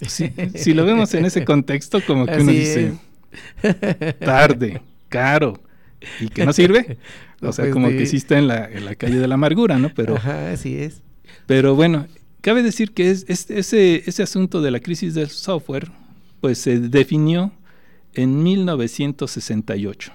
[0.08, 2.94] si lo vemos en ese contexto, como que uno dice,
[4.18, 5.60] tarde, caro,
[6.20, 6.98] y que no sirve.
[7.40, 9.92] O sea, pues como que sí está en la, calle de la amargura, ¿no?
[9.94, 11.02] Pero, así es.
[11.46, 12.06] Pero bueno,
[12.40, 15.90] cabe decir que es, ese, ese asunto de la crisis del software,
[16.40, 17.52] pues se definió
[18.14, 20.12] en 1968.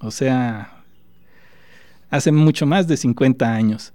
[0.00, 0.82] O sea,
[2.10, 3.92] hace mucho más de 50 años.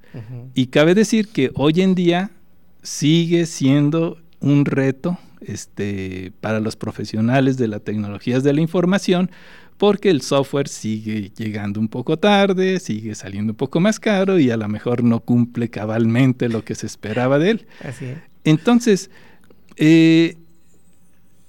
[0.55, 2.31] Y cabe decir que hoy en día
[2.81, 9.29] sigue siendo un reto este, para los profesionales de las tecnologías de la información,
[9.77, 14.49] porque el software sigue llegando un poco tarde, sigue saliendo un poco más caro y
[14.49, 17.67] a lo mejor no cumple cabalmente lo que se esperaba de él.
[18.43, 19.11] Entonces,
[19.75, 20.37] eh,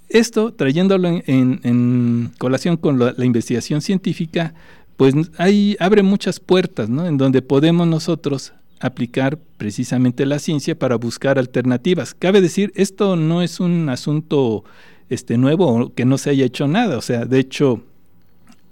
[0.09, 4.55] Esto, trayéndolo en, colación con la, investigación científica,
[4.97, 7.07] pues ahí abre muchas puertas, ¿no?
[7.07, 12.15] En donde podemos nosotros aplicar precisamente la ciencia para buscar alternativas.
[12.15, 14.65] Cabe decir, esto no es un asunto
[15.11, 16.97] este, nuevo que no se haya hecho nada.
[16.97, 17.83] O sea, de hecho,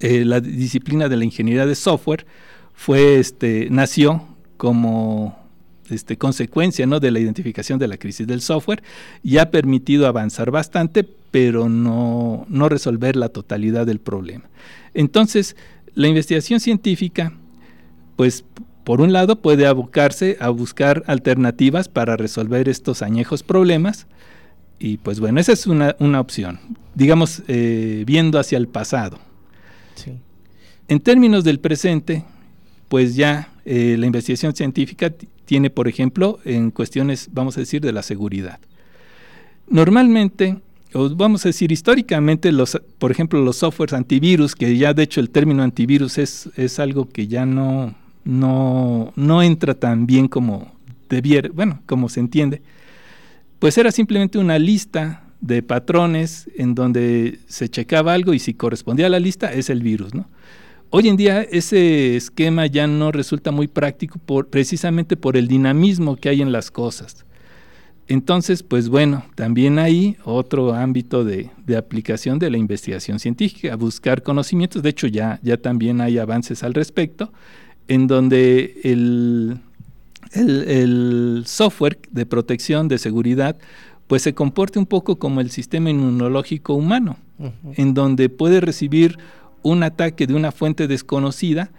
[0.01, 2.27] eh, la disciplina de la ingeniería de software
[2.75, 4.25] fue, este, nació
[4.57, 5.46] como
[5.91, 7.01] este, consecuencia ¿no?
[7.01, 8.83] de la identificación de la crisis del software
[9.23, 14.45] y ha permitido avanzar bastante, pero no, no resolver la totalidad del problema.
[14.95, 15.57] Entonces,
[15.95, 17.33] la investigación científica,
[18.17, 18.45] pues
[18.85, 24.07] por un lado puede abocarse a buscar alternativas para resolver estos añejos problemas,
[24.79, 26.61] y pues bueno, esa es una, una opción,
[26.95, 29.19] digamos, eh, viendo hacia el pasado.
[30.89, 32.25] En términos del presente,
[32.89, 35.13] pues ya eh, la investigación científica
[35.47, 38.59] tiene, por ejemplo, en cuestiones, vamos a decir, de la seguridad.
[39.69, 40.59] Normalmente,
[40.93, 45.21] o vamos a decir históricamente, los, por ejemplo, los softwares antivirus, que ya de hecho
[45.21, 50.73] el término antivirus es, es algo que ya no, no, no entra tan bien como
[51.09, 52.61] debiera, bueno, como se entiende,
[53.59, 59.07] pues era simplemente una lista de patrones en donde se checaba algo y si correspondía
[59.07, 60.29] a la lista es el virus, ¿no?
[60.91, 66.17] Hoy en día ese esquema ya no resulta muy práctico por, precisamente por el dinamismo
[66.17, 67.27] que hay en las cosas.
[68.09, 74.83] Entonces, pues bueno, también hay otro ámbito de, aplicación de la investigación científica, buscar conocimientos.
[74.83, 77.33] De hecho, ya, ya también hay avances al respecto,
[77.89, 79.59] en donde el,
[80.33, 83.57] el, software de protección, de seguridad,
[84.07, 87.17] pues se comporte un poco como el sistema inmunológico humano,
[87.77, 89.19] en donde puede recibir
[89.71, 91.71] un ataque de una fuente desconocida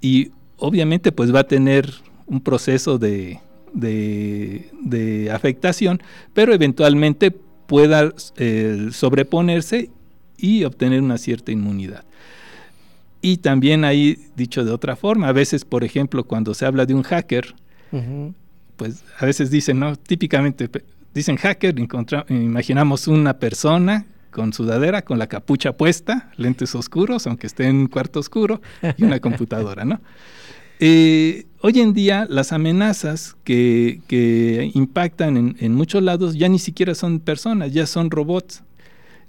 [0.00, 1.92] y obviamente pues va a tener
[2.26, 3.40] un proceso de,
[3.72, 6.02] de, afectación,
[6.34, 9.90] pero eventualmente pueda eh, sobreponerse
[10.36, 12.04] y obtener una cierta inmunidad.
[13.20, 16.94] Y también hay, dicho de otra forma, a veces, por ejemplo, cuando se habla de
[16.94, 17.54] un hacker,
[18.76, 19.96] pues a veces dicen, ¿no?
[19.96, 20.68] Típicamente
[21.14, 21.74] dicen hacker,
[22.28, 28.20] imaginamos una persona con sudadera, con la capucha puesta, lentes oscuros, aunque esté en cuarto
[28.20, 28.60] oscuro,
[28.96, 30.00] y una computadora, ¿no?
[30.80, 37.18] Eh, hoy en día las amenazas que, impactan en, muchos lados ya ni siquiera son
[37.18, 38.62] personas, ya son robots.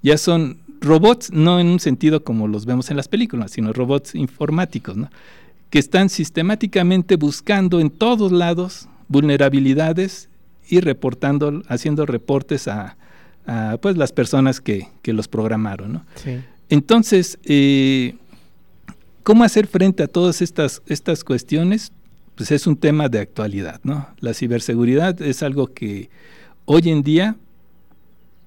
[0.04, 4.14] Ya son robots no en un sentido como los vemos en las películas, sino robots
[4.14, 5.10] informáticos, ¿no?
[5.70, 10.30] que están sistemáticamente buscando en todos lados vulnerabilidades
[10.68, 12.96] y reportando, haciendo reportes a,
[13.82, 15.94] pues las personas que, los programaron.
[15.94, 16.06] ¿no?
[16.70, 18.16] Entonces, eh,
[19.24, 21.92] ¿cómo hacer frente a todas estas, estas cuestiones?
[22.36, 23.82] Pues es un tema de actualidad.
[23.84, 24.08] ¿no?
[24.20, 26.10] La ciberseguridad es algo que
[26.66, 27.36] hoy en día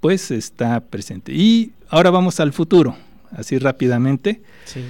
[0.00, 1.32] pues está presente.
[1.32, 2.96] Y ahora vamos al futuro,
[3.30, 4.42] así rápidamente.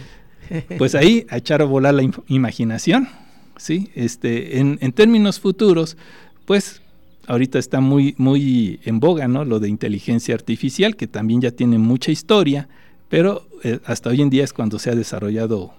[0.77, 3.09] Pues ahí a echar a volar la imaginación.
[3.57, 3.91] ¿sí?
[3.95, 5.97] Este, en, en términos futuros,
[6.45, 6.82] pues
[7.27, 9.45] ahorita está muy, muy en boga, ¿no?
[9.45, 12.69] Lo de inteligencia artificial, que también ya tiene mucha historia,
[13.09, 15.73] pero eh, hasta hoy en día es cuando se ha desarrollado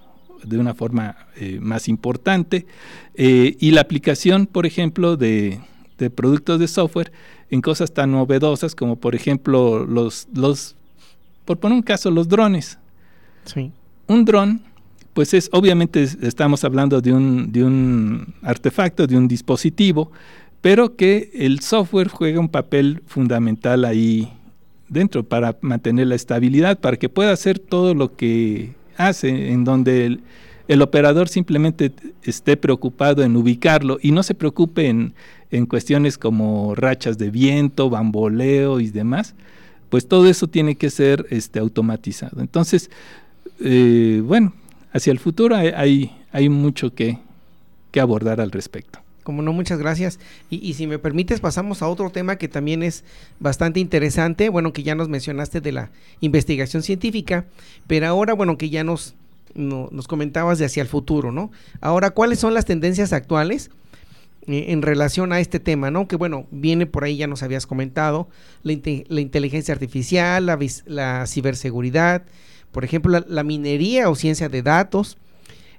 [0.43, 2.65] de una forma eh, más importante.
[3.15, 5.59] Eh, y la aplicación, por ejemplo, de,
[6.15, 7.13] productos de software
[7.49, 10.75] en cosas tan novedosas como, por ejemplo, los, los
[11.45, 12.77] por poner un caso, los drones.
[13.45, 13.71] Sí.
[14.07, 14.61] Un dron
[15.13, 20.11] pues es obviamente estamos hablando de un, de un artefacto, de un dispositivo
[20.63, 24.31] pero que el software juega un papel fundamental ahí
[24.87, 30.19] dentro para mantener la estabilidad, para que pueda hacer todo lo que hace, en donde
[30.69, 31.91] el, operador simplemente
[32.23, 35.13] esté preocupado en ubicarlo y no se preocupe en,
[35.65, 39.35] cuestiones como rachas de viento, bamboleo y demás,
[39.89, 42.39] pues todo eso tiene que ser este, automatizado.
[42.39, 42.89] Entonces,
[43.59, 44.53] eh, bueno,
[44.93, 47.19] hacia el futuro hay, hay mucho que
[47.99, 49.02] abordar al respecto.
[49.23, 50.19] Como no, muchas gracias.
[50.49, 53.03] Y, si me permites, pasamos a otro tema que también es
[53.39, 54.49] bastante interesante.
[54.49, 57.45] Bueno, que ya nos mencionaste de la investigación científica,
[57.87, 59.15] pero ahora, bueno, que ya nos,
[59.55, 61.51] nos comentabas de hacia el futuro, ¿no?
[61.81, 63.71] Ahora, ¿cuáles son las tendencias actuales?
[64.45, 66.07] Eh, en relación a este tema, ¿no?
[66.07, 68.27] Que bueno, viene por ahí, ya nos habías comentado,
[68.63, 70.45] la, inteligencia artificial,
[70.85, 72.23] la, ciberseguridad,
[72.73, 75.17] por ejemplo, la, minería o ciencia de datos,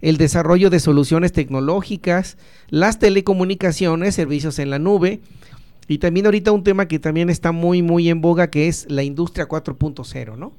[0.05, 2.37] el desarrollo de soluciones tecnológicas,
[2.69, 5.21] las telecomunicaciones, servicios en la nube
[5.89, 9.03] y también ahorita un tema que también está muy muy en boga que es la
[9.03, 10.53] industria 4.0, ¿no?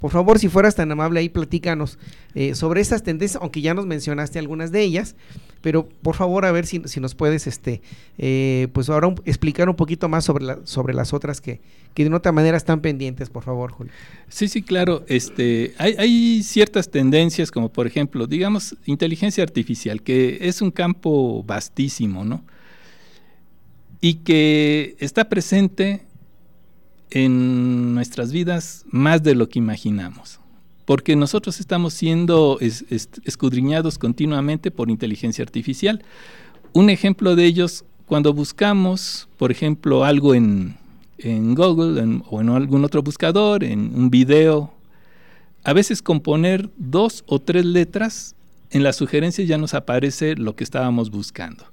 [0.00, 1.98] Por favor, si fueras tan amable ahí, platícanos
[2.34, 5.14] eh, sobre estas tendencias, aunque ya nos mencionaste algunas de ellas,
[5.60, 7.82] pero por favor a ver si, si nos puedes, este,
[8.16, 11.60] eh, pues ahora explicar un poquito más sobre, sobre las otras que,
[11.92, 13.92] que de otra manera están pendientes, por favor, Julio.
[14.28, 15.04] Sí, sí, claro.
[15.06, 22.24] Este, hay ciertas tendencias, como por ejemplo, digamos, inteligencia artificial, que es un campo vastísimo,
[22.24, 22.42] ¿no?
[24.00, 26.06] Y que está presente
[27.10, 30.40] en nuestras vidas más de lo que imaginamos,
[30.84, 36.02] porque nosotros estamos siendo escudriñados continuamente por inteligencia artificial.
[36.72, 40.78] Un ejemplo de ellos, cuando buscamos, por ejemplo, algo en,
[41.22, 44.72] Google o en algún otro buscador, en un video,
[45.64, 48.34] a veces con poner dos o tres letras
[48.70, 51.64] en las sugerencias ya nos aparece lo que estábamos buscando.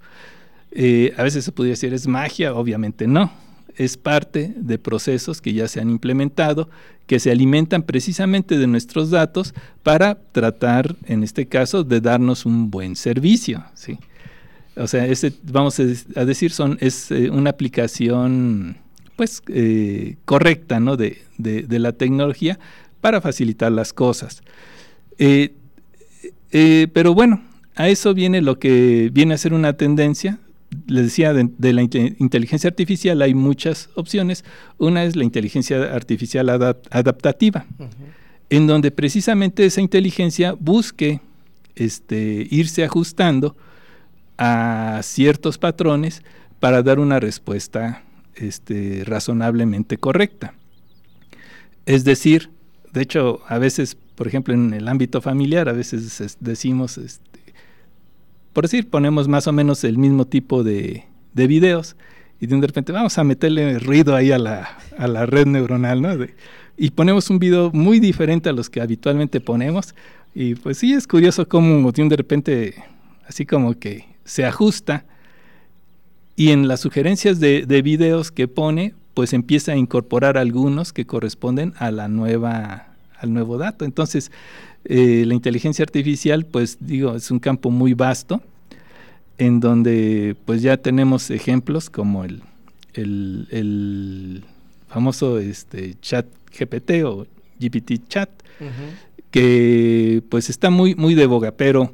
[0.71, 3.31] Eh, a veces se podría decir es magia, obviamente no
[3.77, 6.69] es parte de procesos que ya se han implementado,
[7.05, 9.53] que se alimentan precisamente de nuestros datos
[9.83, 13.63] para tratar, en este caso, de darnos un buen servicio.
[13.75, 13.99] ¿sí?
[14.75, 18.77] O sea, ese, vamos a decir, son, es eh, una aplicación
[19.15, 20.97] pues eh, correcta ¿no?
[20.97, 22.59] de, la tecnología
[22.99, 24.41] para facilitar las cosas.
[25.19, 25.53] Eh,
[26.93, 27.43] pero bueno,
[27.75, 30.39] a eso viene lo que viene a ser una tendencia
[30.87, 34.43] les decía, de, la inteligencia artificial hay muchas opciones.
[34.77, 37.65] Una es la inteligencia artificial adaptativa,
[38.49, 41.21] en donde precisamente esa inteligencia busque
[41.75, 43.55] este, irse ajustando
[44.37, 46.23] a ciertos patrones
[46.59, 48.03] para dar una respuesta
[48.35, 50.53] este, razonablemente correcta.
[51.85, 52.49] Es decir,
[52.93, 57.26] de hecho, a veces, por ejemplo, en el ámbito familiar, a veces decimos, este,
[58.57, 61.03] por decir, ponemos más o menos el mismo tipo de,
[61.35, 61.95] videos
[62.39, 66.09] y de repente vamos a meterle ruido ahí a la, red neuronal, ¿no?
[66.75, 69.93] y ponemos un video muy diferente a los que habitualmente ponemos.
[70.33, 72.73] Y pues sí, es curioso cómo de repente,
[73.27, 75.05] así como que se ajusta
[76.35, 81.05] y en las sugerencias de, de videos que pone, pues empieza a incorporar algunos que
[81.05, 82.87] corresponden a la nueva,
[83.19, 83.85] al nuevo dato.
[83.85, 84.31] Entonces,
[84.89, 88.41] eh, la inteligencia artificial, pues digo, es un campo muy vasto,
[89.37, 92.41] en donde pues ya tenemos ejemplos como el,
[92.93, 94.45] el,
[94.87, 96.25] famoso este, chat
[96.57, 97.27] GPT o
[97.59, 98.29] GPT chat,
[99.29, 101.93] que pues está muy, muy de boga, pero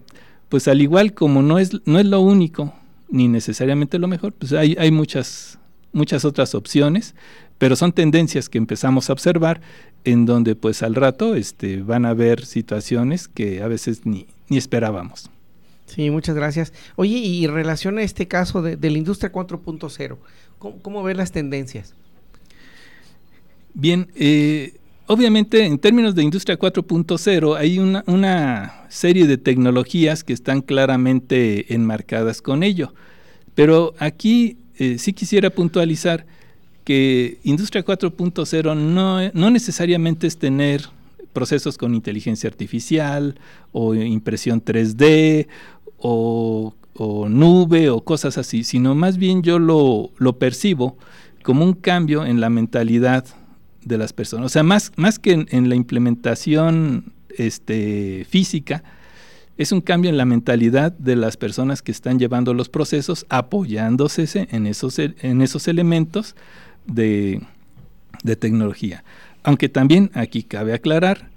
[0.50, 2.76] pues al igual como no es, no es lo único,
[3.10, 5.58] ni necesariamente lo mejor, pues hay, hay muchas,
[5.94, 7.16] muchas otras opciones,
[7.58, 9.62] pero son tendencias que empezamos a observar
[10.06, 14.58] en donde pues al rato este, van a haber situaciones que a veces ni, ni
[14.58, 15.30] esperábamos.
[15.86, 16.74] Sí, muchas gracias.
[16.96, 20.18] Oye, y relaciona este caso de, la industria 4.0,
[20.58, 21.94] ¿cómo, ¿cómo ves las tendencias?
[23.74, 24.76] Bien, eh,
[25.08, 31.74] obviamente en términos de industria 4.0 hay una, una, serie de tecnologías que están claramente
[31.74, 32.94] enmarcadas con ello,
[33.56, 36.26] pero aquí eh, sí quisiera puntualizar
[36.84, 40.90] que Industria 4.0 no, no necesariamente es tener
[41.34, 43.36] procesos con inteligencia artificial
[43.74, 45.48] o impresión 3D
[45.98, 46.74] o,
[47.28, 50.98] nube o cosas así, sino más bien yo lo, percibo
[51.44, 53.26] como un cambio en la mentalidad
[53.84, 54.46] de las personas.
[54.46, 58.84] O sea, más, más que en, la implementación este, física,
[59.58, 64.48] es un cambio en la mentalidad de las personas que están llevando los procesos, apoyándose
[64.52, 66.36] en esos, en esos elementos
[66.86, 67.42] de,
[68.40, 69.04] tecnología.
[69.44, 71.30] Aunque también aquí cabe aclarar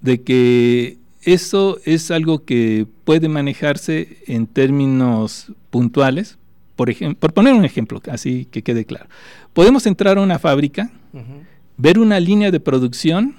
[0.00, 6.38] de que eso es algo que puede manejarse en términos puntuales.
[6.76, 9.06] Por, por poner un ejemplo, así que quede claro.
[9.52, 10.90] Podemos entrar a una fábrica,
[11.76, 13.34] ver una línea de producción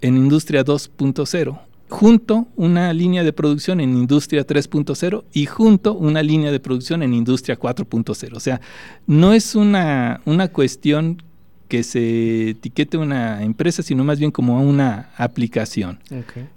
[0.00, 1.60] en industria 2.0
[1.92, 7.12] junto una línea de producción en industria 3.0 y junto una línea de producción en
[7.12, 8.34] industria 4.0.
[8.34, 8.62] O sea,
[9.06, 11.22] no es una, una cuestión
[11.68, 15.98] que se etiquete una empresa, sino más bien como una aplicación.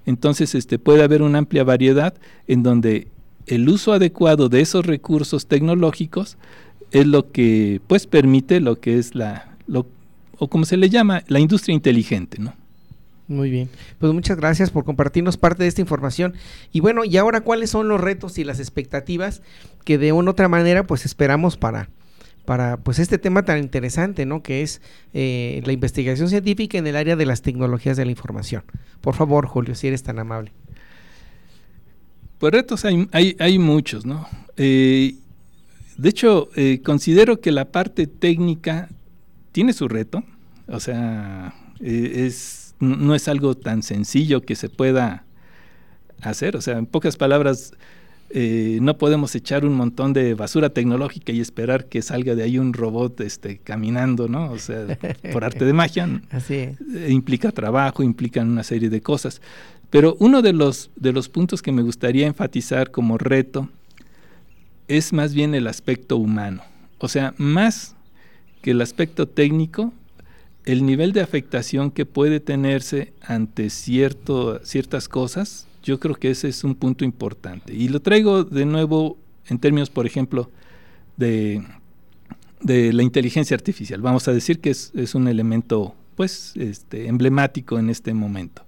[0.06, 2.14] Entonces, este, puede haber una amplia variedad
[2.48, 3.10] en donde
[3.46, 6.38] el uso adecuado de esos recursos tecnológicos
[6.92, 9.86] es lo que pues permite lo que es la, lo,
[10.38, 12.54] o como se le llama, la industria inteligente, ¿no?
[13.28, 16.36] Muy bien, pues muchas gracias por compartirnos parte de esta información.
[16.72, 19.42] Y bueno, y ahora cuáles son los retos y las expectativas
[19.84, 21.90] que de una u otra manera pues esperamos para,
[22.46, 24.44] para pues este tema tan interesante, ¿no?
[24.44, 24.80] Que es
[25.14, 28.64] eh, la investigación científica en el área de las tecnologías de la información.
[29.02, 30.52] Por favor, Julio, si eres tan amable.
[32.38, 34.28] Pues retos hay, hay, muchos, ¿no?
[34.58, 35.16] Eh,
[35.98, 38.90] de hecho, eh, considero que la parte técnica
[39.52, 40.24] tiene su reto,
[40.68, 45.24] o sea, es no es algo tan sencillo que se pueda
[46.22, 46.56] hacer.
[46.56, 47.74] O sea, en pocas palabras,
[48.30, 52.58] eh, no podemos echar un montón de basura tecnológica y esperar que salga de ahí
[52.58, 54.52] un robot este, caminando, ¿no?
[54.52, 54.98] O sea,
[55.32, 56.22] por arte de magia.
[56.32, 56.76] Así eh,
[57.10, 59.42] implica trabajo, implica una serie de cosas.
[59.90, 63.70] Pero uno de los, de los puntos que me gustaría enfatizar como reto
[64.88, 66.64] es más bien el aspecto humano.
[66.98, 67.96] O sea, más
[68.62, 69.94] que el aspecto técnico,
[70.66, 76.48] el nivel de afectación que puede tenerse ante cierto, ciertas cosas, yo creo que ese
[76.48, 77.74] es un punto importante.
[77.74, 80.50] Y lo traigo de nuevo en términos, por ejemplo,
[81.18, 81.64] de,
[82.62, 84.02] de la inteligencia artificial.
[84.02, 88.65] Vamos a decir que es, es un elemento pues, este, emblemático en este momento.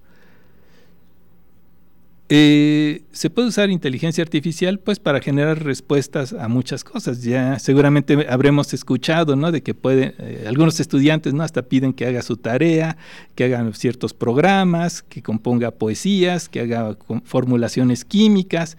[2.30, 7.22] Eh, se puede usar inteligencia artificial pues para generar respuestas a muchas cosas.
[7.22, 9.50] Ya seguramente habremos escuchado, ¿no?
[9.50, 11.42] De que puede, eh, algunos estudiantes, ¿no?
[11.42, 12.98] Hasta piden que haga su tarea,
[13.34, 18.76] que hagan ciertos programas, que componga poesías, que haga formulaciones químicas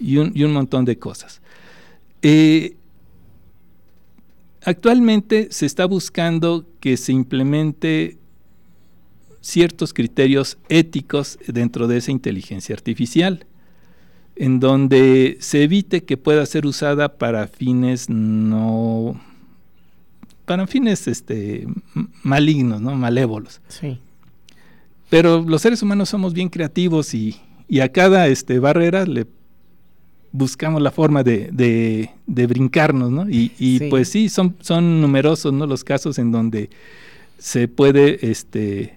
[0.00, 1.42] y un, montón de cosas.
[2.22, 2.76] Eh,
[4.62, 8.16] actualmente se está buscando que se implemente
[9.46, 13.46] ciertos criterios éticos dentro de esa inteligencia artificial,
[14.34, 19.20] en donde se evite que pueda ser usada para fines no
[20.46, 21.66] para fines este
[22.24, 22.96] malignos, ¿no?
[22.96, 23.60] malévolos.
[23.68, 24.00] Sí.
[25.10, 27.36] Pero los seres humanos somos bien creativos y,
[27.80, 29.26] a cada este, barrera le
[30.32, 31.50] buscamos la forma de,
[32.26, 33.26] de, brincarnos, ¿no?
[33.28, 35.66] Y, pues sí, son, son numerosos ¿no?
[35.66, 36.68] los casos en donde
[37.38, 38.95] se puede este,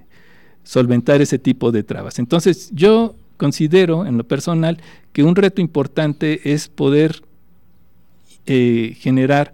[0.70, 2.20] solventar ese tipo de trabas.
[2.20, 4.78] Entonces, yo considero en lo personal
[5.13, 7.24] que un reto importante es poder
[8.45, 9.51] eh, generar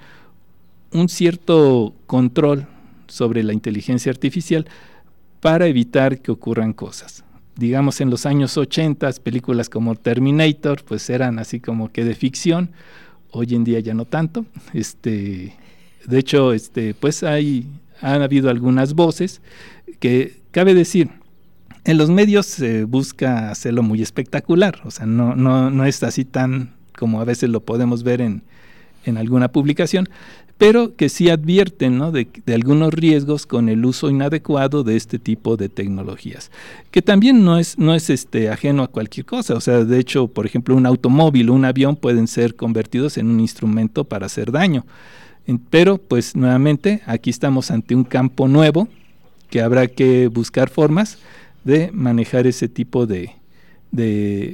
[0.92, 2.68] un cierto control
[3.08, 4.68] sobre la inteligencia artificial
[5.40, 7.24] para evitar que ocurran cosas.
[7.56, 12.72] Digamos, en los años 80, películas como Terminator, pues eran así como que de ficción,
[13.32, 14.46] hoy en día ya no tanto.
[14.74, 15.56] Este,
[16.06, 17.68] de hecho, este, pues hay,
[18.02, 19.42] han habido algunas voces
[20.00, 21.10] que cabe decir,
[21.86, 26.26] en los medios se busca hacerlo muy espectacular, o sea, no, no, no es así
[26.26, 28.42] tan como a veces lo podemos ver en,
[29.06, 30.10] en alguna publicación,
[30.58, 32.12] pero que sí advierten ¿no?
[32.12, 36.50] de, de, algunos riesgos con el uso inadecuado de este tipo de tecnologías,
[36.92, 40.28] que también no es, no es este, ajeno a cualquier cosa, o sea, de hecho,
[40.28, 44.52] por ejemplo, un automóvil o un avión pueden ser convertidos en un instrumento para hacer
[44.52, 44.86] daño.
[45.70, 48.88] Pero, pues nuevamente, aquí estamos ante un campo nuevo
[49.50, 51.18] que habrá que buscar formas
[51.64, 53.36] de manejar ese tipo de,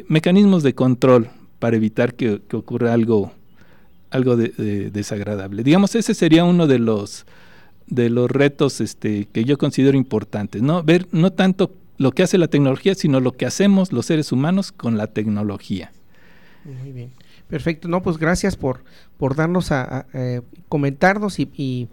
[0.08, 1.30] mecanismos de control
[1.60, 3.32] para evitar que, ocurra algo,
[4.10, 5.64] algo desagradable.
[5.64, 7.26] Digamos, ese sería uno de los,
[7.88, 10.84] de los retos este, que yo considero importantes, ¿no?
[10.84, 14.72] Ver no tanto lo que hace la tecnología, sino lo que hacemos los seres humanos
[14.72, 15.92] con la tecnología.
[16.64, 17.12] Muy bien.
[17.48, 17.88] Perfecto.
[17.88, 18.84] No, pues gracias por,
[19.18, 21.89] por darnos a, eh, comentarnos y y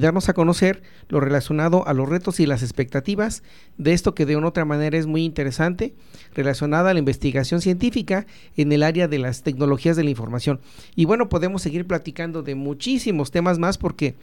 [0.00, 3.42] darnos a conocer lo relacionado a los retos y las expectativas
[3.78, 5.94] de esto que de una otra manera es muy interesante,
[6.34, 8.26] relacionada a la investigación científica
[8.56, 10.60] en el área de las tecnologías de la información.
[10.96, 14.14] Y bueno, podemos seguir platicando de muchísimos temas más porque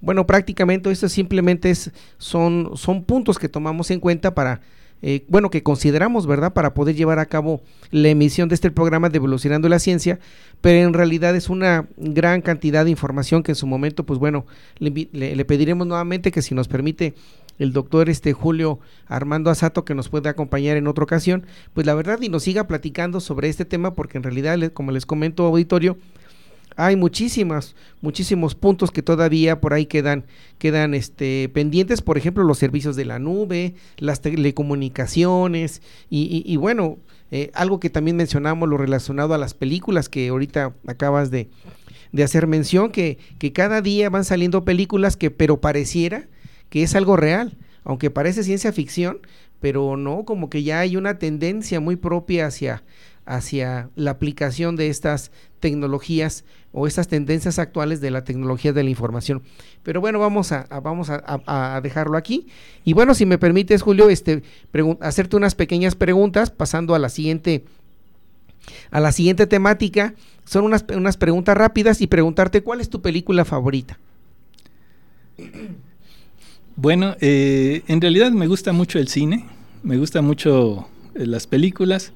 [0.00, 4.60] bueno, prácticamente esto simplemente es, son, son puntos que tomamos en cuenta para
[5.00, 9.08] eh, bueno, que consideramos, ¿verdad?, para poder llevar a cabo la emisión de este programa
[9.08, 10.18] de Evolucionando la Ciencia,
[10.60, 14.44] pero en realidad es una gran cantidad de información que en su momento, pues bueno,
[14.78, 17.14] le, pediremos nuevamente que si nos permite
[17.58, 21.94] el doctor este Julio Armando Asato que nos pueda acompañar en otra ocasión, pues la
[21.94, 25.96] verdad y nos siga platicando sobre este tema porque en realidad, como les comento auditorio,
[26.78, 30.26] hay muchísimas, muchísimos puntos que todavía por ahí quedan,
[30.58, 36.98] quedan este, pendientes, por ejemplo, los servicios de la nube, las telecomunicaciones y, bueno,
[37.32, 41.50] eh, algo que también mencionamos, lo relacionado a las películas que ahorita acabas de,
[42.22, 46.28] hacer mención, que, que cada día van saliendo películas que, pero pareciera
[46.68, 49.18] que es algo real, aunque parece ciencia ficción,
[49.58, 52.84] pero no, como que ya hay una tendencia muy propia hacia,
[53.26, 58.90] hacia la aplicación de estas tecnologías o estas tendencias actuales de la tecnología de la
[58.90, 59.42] información.
[59.82, 62.46] Pero bueno, vamos a, vamos a, dejarlo aquí.
[62.84, 64.42] Y bueno, si me permites, Julio, este,
[65.00, 67.64] hacerte unas pequeñas preguntas, pasando a la siguiente,
[68.90, 70.14] a la siguiente temática.
[70.44, 73.98] Son unas, unas preguntas rápidas y preguntarte cuál es tu película favorita.
[76.76, 79.46] Bueno, eh, en realidad me gusta mucho el cine,
[79.82, 82.12] me gusta mucho eh, las películas.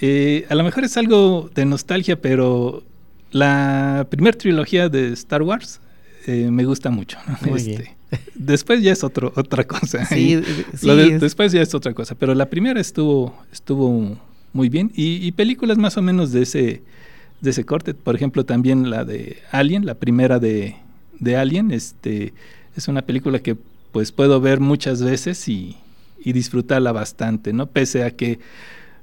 [0.00, 2.84] Eh, a lo mejor es algo de nostalgia, pero
[3.30, 5.80] la primera trilogía de Star Wars
[6.26, 7.18] eh, me gusta mucho.
[7.42, 7.80] Muy bien.
[7.82, 7.96] Este,
[8.34, 10.04] después ya es otro, otra cosa.
[10.06, 10.42] Sí, eh,
[10.82, 12.14] lo sí, de- es- después ya es otra cosa.
[12.14, 14.18] Pero la primera estuvo, estuvo
[14.52, 14.90] muy bien.
[14.94, 16.82] Y, y películas más o menos de ese,
[17.40, 17.94] de ese corte.
[17.94, 20.76] Por ejemplo, también la de Alien, la primera de,
[21.18, 21.70] de Alien.
[21.70, 22.32] Este,
[22.76, 23.56] es una película que
[23.92, 25.76] pues puedo ver muchas veces y,
[26.22, 27.66] y disfrutarla bastante, ¿no?
[27.66, 28.38] Pese a que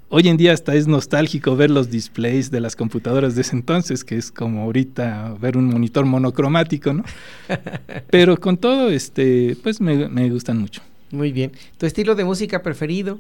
[0.09, 4.03] hoy en día hasta es nostálgico ver los displays de las computadoras de ese entonces,
[4.03, 7.03] que es como ahorita ver un monitor monocromático, ¿no?
[8.09, 10.81] Pero con todo, este, pues me, me gustan mucho.
[11.11, 11.51] Muy bien.
[11.77, 13.19] ¿Tu estilo de música preferido?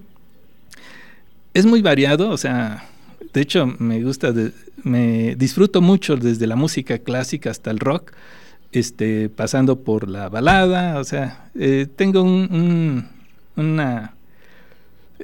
[1.53, 2.85] Es muy variado, o sea,
[3.33, 4.51] de hecho me gusta, de-
[4.83, 8.11] me disfruto mucho desde la música clásica hasta el rock,
[8.73, 14.14] este, pasando por la balada, o sea, eh, tengo un, un- una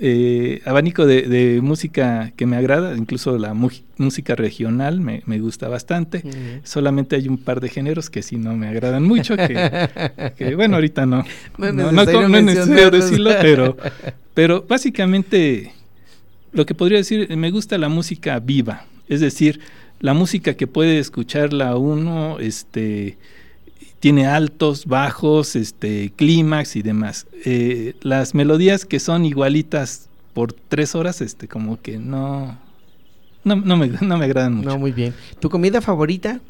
[0.04, 5.68] eh, abanico de, de música que me agrada, incluso la música regional me, me gusta
[5.70, 6.24] bastante.
[6.64, 10.78] Solamente hay un par de géneros que sí no me agradan mucho, que, que, bueno,
[10.78, 11.24] ahorita no.
[11.60, 13.78] No es no, no, necesario no es necesario decirlo, pero,
[14.34, 15.72] pero básicamente
[16.52, 19.60] lo que podría decir, me gusta la música viva, es decir,
[20.00, 23.18] la música que puede escucharla uno, este,
[24.02, 27.28] tiene altos, bajos, este, clímax y demás.
[27.46, 32.58] Eh, las melodías que son igualitas por tres horas, este, como que no,
[33.46, 34.70] no, no me, no me agradan mucho.
[34.70, 35.14] No, muy bien.
[35.40, 36.42] ¿Tu comida favorita?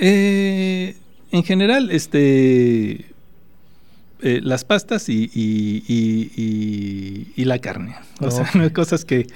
[0.00, 0.96] Eh,
[1.30, 3.06] en general, este,
[4.22, 7.94] eh, las pastas y, y- y- y- y la carne.
[8.20, 9.26] O sea, cosas que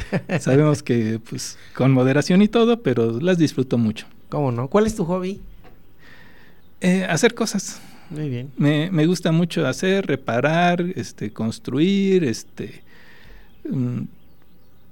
[0.40, 4.06] sabemos que pues con moderación y todo, pero las disfruto mucho.
[4.30, 4.68] ¿Cómo no?
[4.68, 5.40] ¿Cuál es tu hobby?
[6.80, 7.80] Eh, hacer cosas.
[8.10, 8.50] Muy bien.
[8.56, 12.82] Me, me gusta mucho hacer, reparar, este, construir, este,
[13.68, 14.02] mm,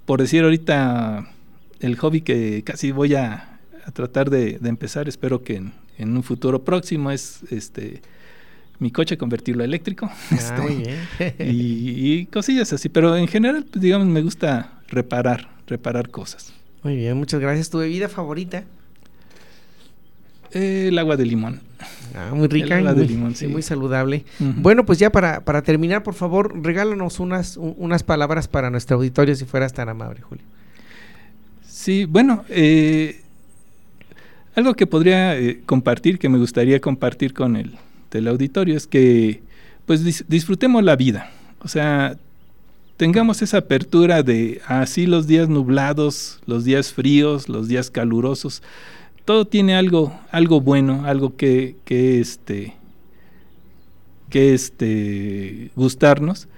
[0.05, 1.27] por decir ahorita
[1.81, 6.17] el hobby que casi voy a, a tratar de, de empezar, espero que en, en
[6.17, 8.03] un futuro próximo es este
[8.79, 10.99] mi coche convertirlo a eléctrico Ah, este, muy bien.
[11.39, 16.53] y, y cosillas así, pero en general pues, digamos me gusta reparar, reparar cosas.
[16.83, 17.71] Muy bien, muchas gracias.
[17.71, 18.65] ¿Tu bebida favorita?
[20.57, 21.61] Eh, el agua de limón.
[22.15, 23.47] Ah, muy rica y agua de limón, sí.
[23.47, 24.25] muy saludable.
[24.39, 28.97] Bueno, pues ya para, para terminar, por favor, regálanos unas, un- unas palabras para nuestro
[28.97, 30.45] auditorio, si fueras tan amable, Julio.
[31.69, 33.21] Sí, bueno, eh,
[34.55, 37.73] algo que podría eh, compartir, que me gustaría compartir con el
[38.09, 39.43] teleauditorio es que
[39.85, 41.31] pues dis- disfrutemos la vida.
[41.61, 42.17] O sea,
[42.97, 48.63] tengamos esa apertura de así los días nublados, los días fríos, los días calurosos.
[49.27, 52.75] Todo tiene algo, algo bueno, algo que, que este
[54.31, 56.49] que este gustarnos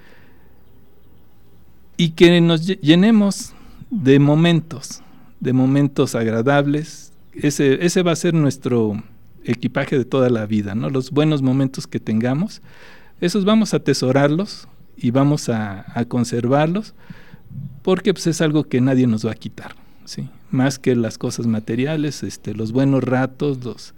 [1.97, 3.53] y que nos lle- llenemos
[3.91, 5.01] de momentos,
[5.39, 7.11] de momentos agradables.
[7.33, 9.03] Ese, ese va a ser nuestro
[9.43, 10.89] equipaje de toda la vida, ¿no?
[10.89, 12.61] Los buenos momentos que tengamos,
[13.19, 16.93] esos vamos a atesorarlos y vamos a, a conservarlos,
[17.81, 19.75] porque pues, es algo que nadie nos va a quitar,
[20.09, 20.27] ¿sí?
[20.49, 23.93] Más que las cosas materiales, este, los buenos ratos, los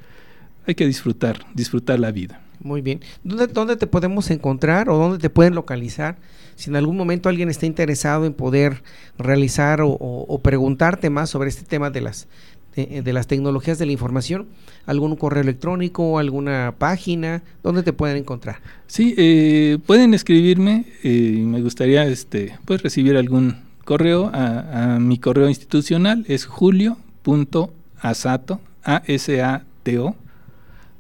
[0.68, 2.41] hay que disfrutar, disfrutar la vida.
[2.59, 2.99] Muy bien.
[3.24, 6.18] ¿Dónde, ¿Dónde te podemos encontrar o dónde te pueden localizar?
[6.55, 8.84] Si en algún momento alguien está interesado en poder
[9.18, 12.28] realizar o, o- o preguntarte más sobre este tema de las,
[12.76, 14.47] de, de las tecnologías de la información,
[14.86, 18.59] algún correo electrónico, alguna página, ¿dónde te pueden encontrar?
[18.86, 23.55] Sí, eh, pueden escribirme eh, y me gustaría este, pues, recibir algún
[23.92, 30.16] correo a, mi correo institucional es julio.asato, A-S-A-T-O,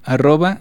[0.03, 0.59] arroba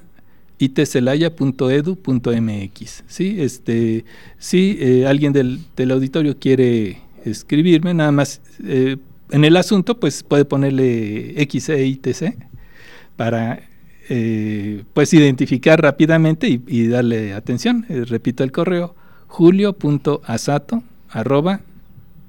[0.59, 3.03] itcelaya.edu.mx.
[3.09, 4.05] Sí, este,
[4.39, 8.99] si eh, alguien del, del auditorio quiere escribirme, nada más eh,
[9.33, 12.37] en el asunto, pues puede ponerle XEITC
[13.17, 13.61] para
[14.09, 17.87] eh, pues identificar rápidamente y, y darle atención.
[17.89, 18.95] Eh, repito el correo,
[19.27, 21.63] julio.asato arroba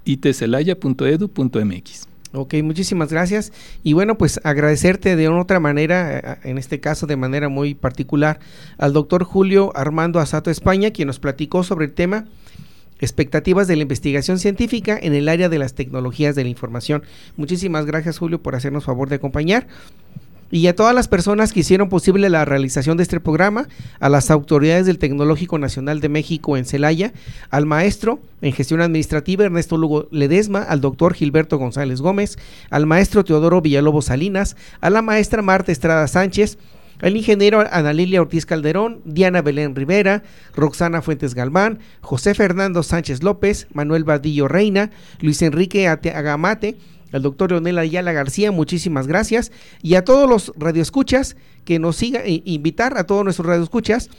[0.06, 2.08] itcelaya.edu.mx.
[2.34, 3.52] Ok, muchísimas gracias.
[3.84, 8.40] Y bueno, pues agradecerte de otra manera, eh, en este caso de manera muy particular,
[8.78, 12.26] al doctor Julio Armando Asato España, quien nos platicó sobre el tema
[13.02, 17.04] expectativas de la investigación científica en el área de las tecnologías de la información.
[17.36, 19.68] Muchísimas gracias, Julio, por hacernos favor de acompañar.
[20.52, 23.68] Y a todas las personas que hicieron posible la realización de este programa,
[24.02, 27.14] a las autoridades del Tecnológico Nacional de México en Celaya,
[27.50, 32.38] al maestro en gestión administrativa Ernesto Lugo Ledesma, al doctor Gilberto González Gómez,
[32.70, 36.58] al maestro Teodoro Villalobos Salinas, a la maestra Marta Estrada Sánchez,
[37.02, 40.22] al ingeniero Ana Lilia Ortiz Calderón, Diana Belén Rivera,
[40.56, 46.78] Roxana Fuentes Galván, José Fernando Sánchez López, Manuel Vadillo Reina, Luis Enrique Ate- Agamate,
[47.12, 49.52] al doctor Leonel Ayala García, muchísimas gracias.
[49.82, 51.36] Y a todos los radioescuchas
[51.66, 54.10] que nos sigan, invitar a todos nuestros radioescuchas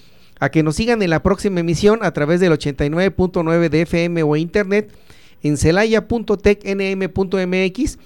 [0.40, 4.36] a que nos sigan en la próxima emisión a través del 89.9 de FM o
[4.36, 4.92] internet
[5.42, 7.98] en celaya.tecnm.mx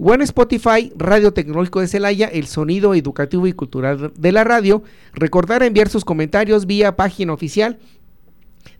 [0.00, 4.82] o en Spotify, Radio Tecnológico de Celaya, el sonido educativo y cultural de la radio.
[5.12, 7.78] Recordar enviar sus comentarios vía página oficial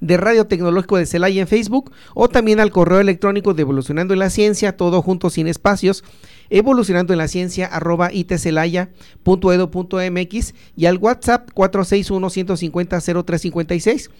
[0.00, 4.20] de Radio Tecnológico de Celaya en Facebook o también al correo electrónico de Evolucionando en
[4.20, 6.04] la Ciencia, todo junto sin espacios,
[6.50, 14.10] evolucionando en la ciencia arroba itcelaya.edu.mx y al WhatsApp 461 150 0356.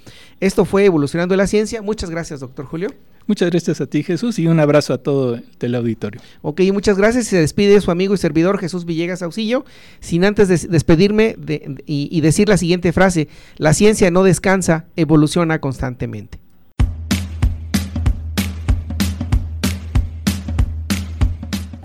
[0.40, 1.80] Esto fue Evolucionando en la Ciencia.
[1.82, 2.88] Muchas gracias, doctor Julio.
[3.28, 6.18] Muchas gracias a ti, Jesús, y un abrazo a todo el auditorio.
[6.40, 7.26] Ok, muchas gracias.
[7.26, 9.66] Se despide su amigo y servidor Jesús Villegas Auxillo,
[10.00, 11.36] sin antes despedirme
[11.84, 16.40] y, y decir la siguiente frase, la ciencia no descansa, evoluciona constantemente.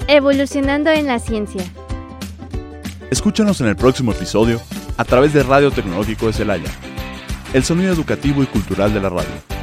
[0.08, 1.64] Evolucionando en la ciencia.
[3.12, 4.62] Escúchanos en el próximo episodio
[4.96, 6.72] a través de Radio Tecnológico de Celaya,
[7.54, 9.54] el sonido educativo y cultural de la radio.